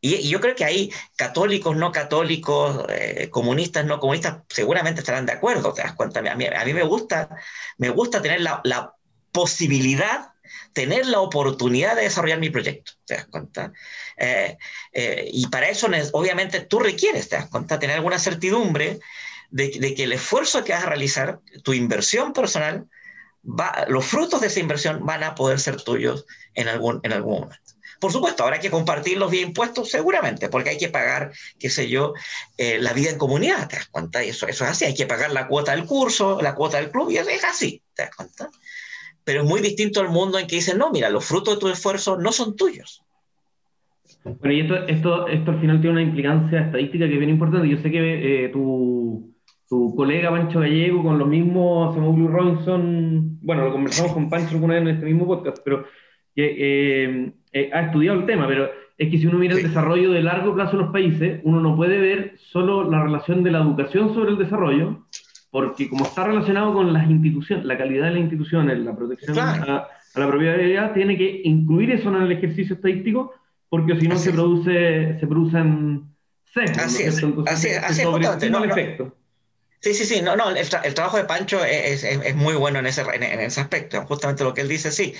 y, 0.00 0.28
yo 0.28 0.40
creo 0.40 0.54
que 0.54 0.64
ahí 0.64 0.92
católicos, 1.16 1.76
no 1.76 1.90
católicos, 1.90 2.86
eh, 2.88 3.30
comunistas, 3.32 3.84
no 3.84 3.98
comunistas, 3.98 4.42
seguramente 4.48 5.00
estarán 5.00 5.26
de 5.26 5.32
acuerdo, 5.32 5.72
te 5.72 5.82
das 5.82 5.94
cuenta. 5.94 6.20
A 6.20 6.36
mí, 6.36 6.46
a 6.46 6.64
mí 6.64 6.72
me, 6.72 6.84
gusta, 6.84 7.30
me 7.78 7.90
gusta 7.90 8.22
tener 8.22 8.42
la, 8.42 8.60
la 8.62 8.94
posibilidad 9.32 10.35
tener 10.72 11.06
la 11.06 11.20
oportunidad 11.20 11.96
de 11.96 12.02
desarrollar 12.02 12.38
mi 12.38 12.50
proyecto, 12.50 12.92
¿te 13.04 13.14
das 13.14 13.26
cuenta? 13.26 13.72
Eh, 14.16 14.56
eh, 14.92 15.28
y 15.32 15.46
para 15.48 15.68
eso, 15.68 15.88
obviamente, 16.12 16.60
tú 16.60 16.78
requieres, 16.78 17.28
¿te 17.28 17.36
das 17.36 17.48
cuenta? 17.48 17.78
Tener 17.78 17.96
alguna 17.96 18.18
certidumbre 18.18 19.00
de, 19.50 19.94
que 19.94 20.04
el 20.04 20.12
esfuerzo 20.12 20.64
que 20.64 20.72
vas 20.72 20.84
a 20.84 20.88
realizar, 20.88 21.40
tu 21.62 21.72
inversión 21.72 22.32
personal, 22.32 22.88
va, 23.44 23.86
los 23.88 24.04
frutos 24.04 24.40
de 24.40 24.48
esa 24.48 24.60
inversión 24.60 25.04
van 25.04 25.22
a 25.22 25.34
poder 25.34 25.60
ser 25.60 25.80
tuyos 25.82 26.26
en 26.54 26.68
algún, 26.68 27.00
en 27.02 27.12
algún 27.12 27.40
momento. 27.40 27.76
Por 28.00 28.12
supuesto, 28.12 28.44
habrá 28.44 28.60
que 28.60 28.70
compartirlos 28.70 29.30
vía 29.30 29.42
impuestos, 29.42 29.90
seguramente, 29.90 30.48
porque 30.48 30.70
hay 30.70 30.78
que 30.78 30.88
pagar, 30.88 31.32
qué 31.58 31.70
sé 31.70 31.88
yo, 31.88 32.12
eh, 32.58 32.78
la 32.78 32.92
vida 32.92 33.10
en 33.10 33.18
comunidad, 33.18 33.68
¿te 33.68 33.76
das 33.76 33.86
cuenta? 33.86 34.22
Eso, 34.22 34.46
eso 34.46 34.64
es 34.64 34.70
así, 34.70 34.84
hay 34.84 34.94
que 34.94 35.06
pagar 35.06 35.30
la 35.30 35.48
cuota 35.48 35.72
del 35.72 35.86
curso, 35.86 36.40
la 36.42 36.54
cuota 36.54 36.76
del 36.76 36.90
club, 36.90 37.10
y 37.10 37.18
es 37.18 37.44
así, 37.44 37.82
¿te 37.94 38.02
das 38.02 38.14
cuenta? 38.14 38.50
Pero 39.26 39.42
es 39.42 39.48
muy 39.48 39.60
distinto 39.60 40.00
al 40.00 40.08
mundo 40.08 40.38
en 40.38 40.46
que 40.46 40.54
dicen, 40.54 40.78
no, 40.78 40.92
mira, 40.92 41.10
los 41.10 41.24
frutos 41.24 41.54
de 41.54 41.60
tu 41.60 41.68
esfuerzo 41.68 42.16
no 42.16 42.30
son 42.30 42.54
tuyos. 42.54 43.02
Bueno, 44.22 44.52
y 44.52 44.60
esto, 44.60 44.76
esto, 44.86 45.26
esto 45.26 45.50
al 45.50 45.60
final 45.60 45.80
tiene 45.80 45.94
una 45.94 46.02
implicancia 46.02 46.60
estadística 46.60 47.08
que 47.08 47.14
es 47.14 47.18
bien 47.18 47.30
importante. 47.30 47.68
Yo 47.68 47.76
sé 47.78 47.90
que 47.90 48.44
eh, 48.44 48.48
tu, 48.50 49.34
tu, 49.68 49.96
colega 49.96 50.30
Pancho 50.30 50.60
Gallego, 50.60 51.02
con 51.02 51.18
lo 51.18 51.26
mismo 51.26 51.92
Blue 51.92 52.28
Robinson, 52.28 53.40
bueno, 53.42 53.64
lo 53.64 53.72
conversamos 53.72 54.12
con 54.12 54.30
Pancho 54.30 54.54
alguna 54.54 54.74
vez 54.74 54.82
en 54.82 54.88
este 54.90 55.06
mismo 55.06 55.26
podcast, 55.26 55.58
pero 55.64 55.84
que 56.32 56.54
eh, 56.56 57.32
eh, 57.52 57.70
ha 57.72 57.80
estudiado 57.80 58.20
el 58.20 58.26
tema, 58.26 58.46
pero 58.46 58.70
es 58.96 59.10
que 59.10 59.18
si 59.18 59.26
uno 59.26 59.38
mira 59.38 59.56
el 59.56 59.62
desarrollo 59.64 60.12
de 60.12 60.22
largo 60.22 60.54
plazo 60.54 60.76
en 60.76 60.82
los 60.82 60.92
países, 60.92 61.40
uno 61.42 61.60
no 61.60 61.74
puede 61.74 61.98
ver 61.98 62.34
solo 62.38 62.88
la 62.88 63.02
relación 63.02 63.42
de 63.42 63.50
la 63.50 63.58
educación 63.58 64.14
sobre 64.14 64.30
el 64.30 64.38
desarrollo, 64.38 65.04
porque 65.56 65.88
como 65.88 66.04
está 66.04 66.24
relacionado 66.24 66.74
con 66.74 66.92
las 66.92 67.08
instituciones, 67.08 67.64
la 67.64 67.78
calidad 67.78 68.04
de 68.04 68.10
las 68.10 68.20
instituciones, 68.20 68.78
la 68.78 68.94
protección 68.94 69.38
a, 69.38 69.88
la 70.14 70.26
propiedad, 70.28 70.92
tiene 70.92 71.16
que 71.16 71.40
incluir 71.44 71.92
eso 71.92 72.10
en 72.10 72.16
el 72.24 72.32
ejercicio 72.32 72.74
estadístico, 72.74 73.32
porque 73.70 73.98
si 73.98 74.06
no 74.06 74.18
se 74.18 74.32
produce, 74.32 75.18
se 75.18 75.26
producen 75.26 76.14
sesgos. 76.44 76.84
Así 76.84 77.04
es, 77.04 77.22
así 77.48 77.68
es, 77.68 77.78
así 77.78 77.98
es 78.02 79.02
Sí, 79.80 79.94
sí, 79.94 80.04
sí, 80.04 80.20
no, 80.20 80.36
no, 80.36 80.50
el, 80.50 80.94
trabajo 80.94 81.16
de 81.16 81.24
Pancho 81.24 81.64
es, 81.64 82.04
es, 82.04 82.36
muy 82.36 82.54
bueno 82.54 82.80
en 82.80 82.86
ese, 82.86 83.00
en, 83.14 83.22
ese 83.22 83.60
aspecto, 83.62 84.02
justamente 84.02 84.44
lo 84.44 84.52
que 84.52 84.60
él 84.60 84.68
dice, 84.68 84.92
sí. 84.92 85.14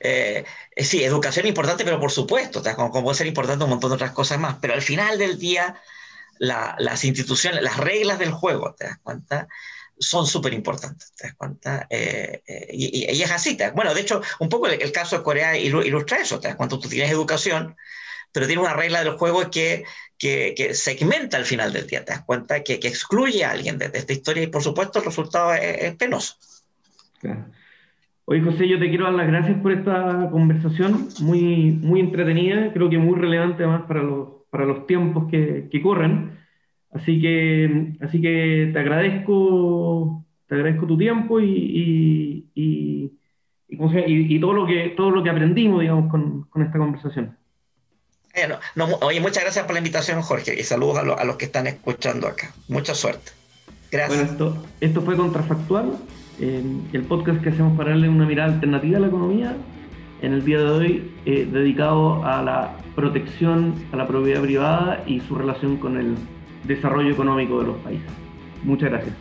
Eh, 0.00 0.46
sí, 0.78 1.04
educación 1.04 1.46
importante, 1.46 1.84
pero 1.84 2.00
por 2.00 2.10
supuesto, 2.10 2.62
como, 2.74 2.90
como, 2.90 3.04
puede 3.04 3.18
ser 3.18 3.26
importante 3.26 3.64
un 3.64 3.70
montón 3.70 3.90
de 3.90 3.96
otras 3.96 4.12
cosas 4.12 4.38
más, 4.38 4.56
pero 4.62 4.72
al 4.72 4.82
final 4.82 5.18
del 5.18 5.38
día, 5.38 5.76
las 6.38 7.04
instituciones, 7.04 7.62
las 7.62 7.76
reglas 7.76 8.18
del 8.18 8.30
juego, 8.30 8.74
¿te 8.74 8.86
das 8.86 8.98
cuenta? 9.02 9.46
Son 9.98 10.26
súper 10.26 10.52
importantes, 10.52 11.12
¿te 11.14 11.28
das 11.28 11.36
cuenta? 11.36 11.86
Eh, 11.90 12.42
eh, 12.46 12.68
y, 12.72 13.10
y, 13.12 13.22
es 13.22 13.30
así, 13.30 13.56
bueno, 13.74 13.94
de 13.94 14.00
hecho, 14.00 14.20
un 14.40 14.48
poco 14.48 14.66
el, 14.66 14.92
caso 14.92 15.18
de 15.18 15.22
Corea 15.22 15.56
ilustra 15.56 16.18
eso, 16.18 16.40
¿te 16.40 16.48
das 16.48 16.56
cuenta? 16.56 16.78
Tú 16.78 16.88
tienes 16.88 17.10
educación, 17.10 17.76
pero 18.32 18.46
tiene 18.46 18.62
una 18.62 18.74
regla 18.74 19.02
del 19.02 19.16
juego 19.16 19.50
que, 19.50 19.84
que, 20.18 20.54
que 20.56 20.74
segmenta 20.74 21.36
al 21.36 21.44
final 21.44 21.72
del 21.72 21.86
día, 21.86 22.04
¿te 22.04 22.12
das 22.12 22.24
cuenta? 22.24 22.62
Que, 22.62 22.80
que 22.80 22.88
excluye 22.88 23.44
a 23.44 23.52
alguien 23.52 23.78
de, 23.78 23.90
esta 23.92 24.12
historia 24.12 24.42
y 24.42 24.48
por 24.48 24.62
supuesto 24.62 24.98
el 24.98 25.04
resultado 25.04 25.54
es, 25.54 25.94
penoso. 25.96 26.34
Oye, 28.26 28.40
José, 28.40 28.68
yo 28.68 28.78
te 28.78 28.88
quiero 28.88 29.04
dar 29.04 29.14
las 29.14 29.26
gracias 29.26 29.58
por 29.60 29.72
esta 29.72 30.28
conversación, 30.30 31.08
muy, 31.20 31.72
muy 31.72 32.00
entretenida, 32.00 32.72
creo 32.72 32.90
que 32.90 32.98
muy 32.98 33.18
relevante 33.18 33.62
además 33.62 33.82
para 33.86 34.02
los, 34.02 34.28
para 34.50 34.64
los 34.64 34.86
tiempos 34.86 35.30
que, 35.30 35.68
que 35.70 35.82
corren. 35.82 36.43
Así 36.94 37.20
que, 37.20 37.96
así 38.00 38.20
que 38.20 38.70
te 38.72 38.78
agradezco, 38.78 40.24
te 40.46 40.54
agradezco 40.54 40.86
tu 40.86 40.96
tiempo 40.96 41.40
y, 41.40 42.48
y, 42.54 43.12
y, 43.68 44.40
todo, 44.40 44.52
lo 44.52 44.64
que, 44.64 44.94
todo 44.96 45.10
lo 45.10 45.22
que 45.22 45.30
aprendimos, 45.30 45.80
digamos, 45.80 46.08
con, 46.08 46.44
con 46.44 46.62
esta 46.62 46.78
conversación. 46.78 47.36
oye, 49.00 49.20
muchas 49.20 49.42
gracias 49.42 49.64
por 49.64 49.74
la 49.74 49.80
invitación, 49.80 50.22
Jorge, 50.22 50.54
y 50.58 50.62
saludos 50.62 50.98
a, 50.98 51.20
a, 51.20 51.24
los 51.24 51.36
que 51.36 51.46
están 51.46 51.66
escuchando 51.66 52.28
acá. 52.28 52.54
Mucha 52.68 52.94
suerte. 52.94 53.32
Gracias. 53.90 54.16
Bueno, 54.16 54.30
esto, 54.30 54.66
esto 54.80 55.02
fue 55.02 55.16
Contrafactual, 55.16 55.96
eh, 56.40 56.62
el 56.92 57.02
podcast 57.02 57.42
que 57.42 57.48
hacemos 57.48 57.76
para 57.76 57.90
darle 57.90 58.08
una 58.08 58.24
mirada 58.24 58.52
alternativa 58.52 58.98
a 58.98 59.00
la 59.00 59.08
economía, 59.08 59.56
en 60.22 60.32
el 60.32 60.44
día 60.44 60.58
de 60.58 60.70
hoy 60.70 61.12
eh, 61.26 61.48
dedicado 61.50 62.24
a 62.24 62.40
la 62.40 62.76
protección 62.94 63.74
a 63.92 63.96
la 63.96 64.06
propiedad 64.06 64.40
privada 64.40 65.02
y 65.08 65.18
su 65.20 65.34
relación 65.34 65.76
con 65.76 65.98
el 65.98 66.16
desarrollo 66.64 67.10
económico 67.10 67.60
de 67.60 67.66
los 67.66 67.76
países. 67.78 68.10
Muchas 68.62 68.90
gracias. 68.90 69.14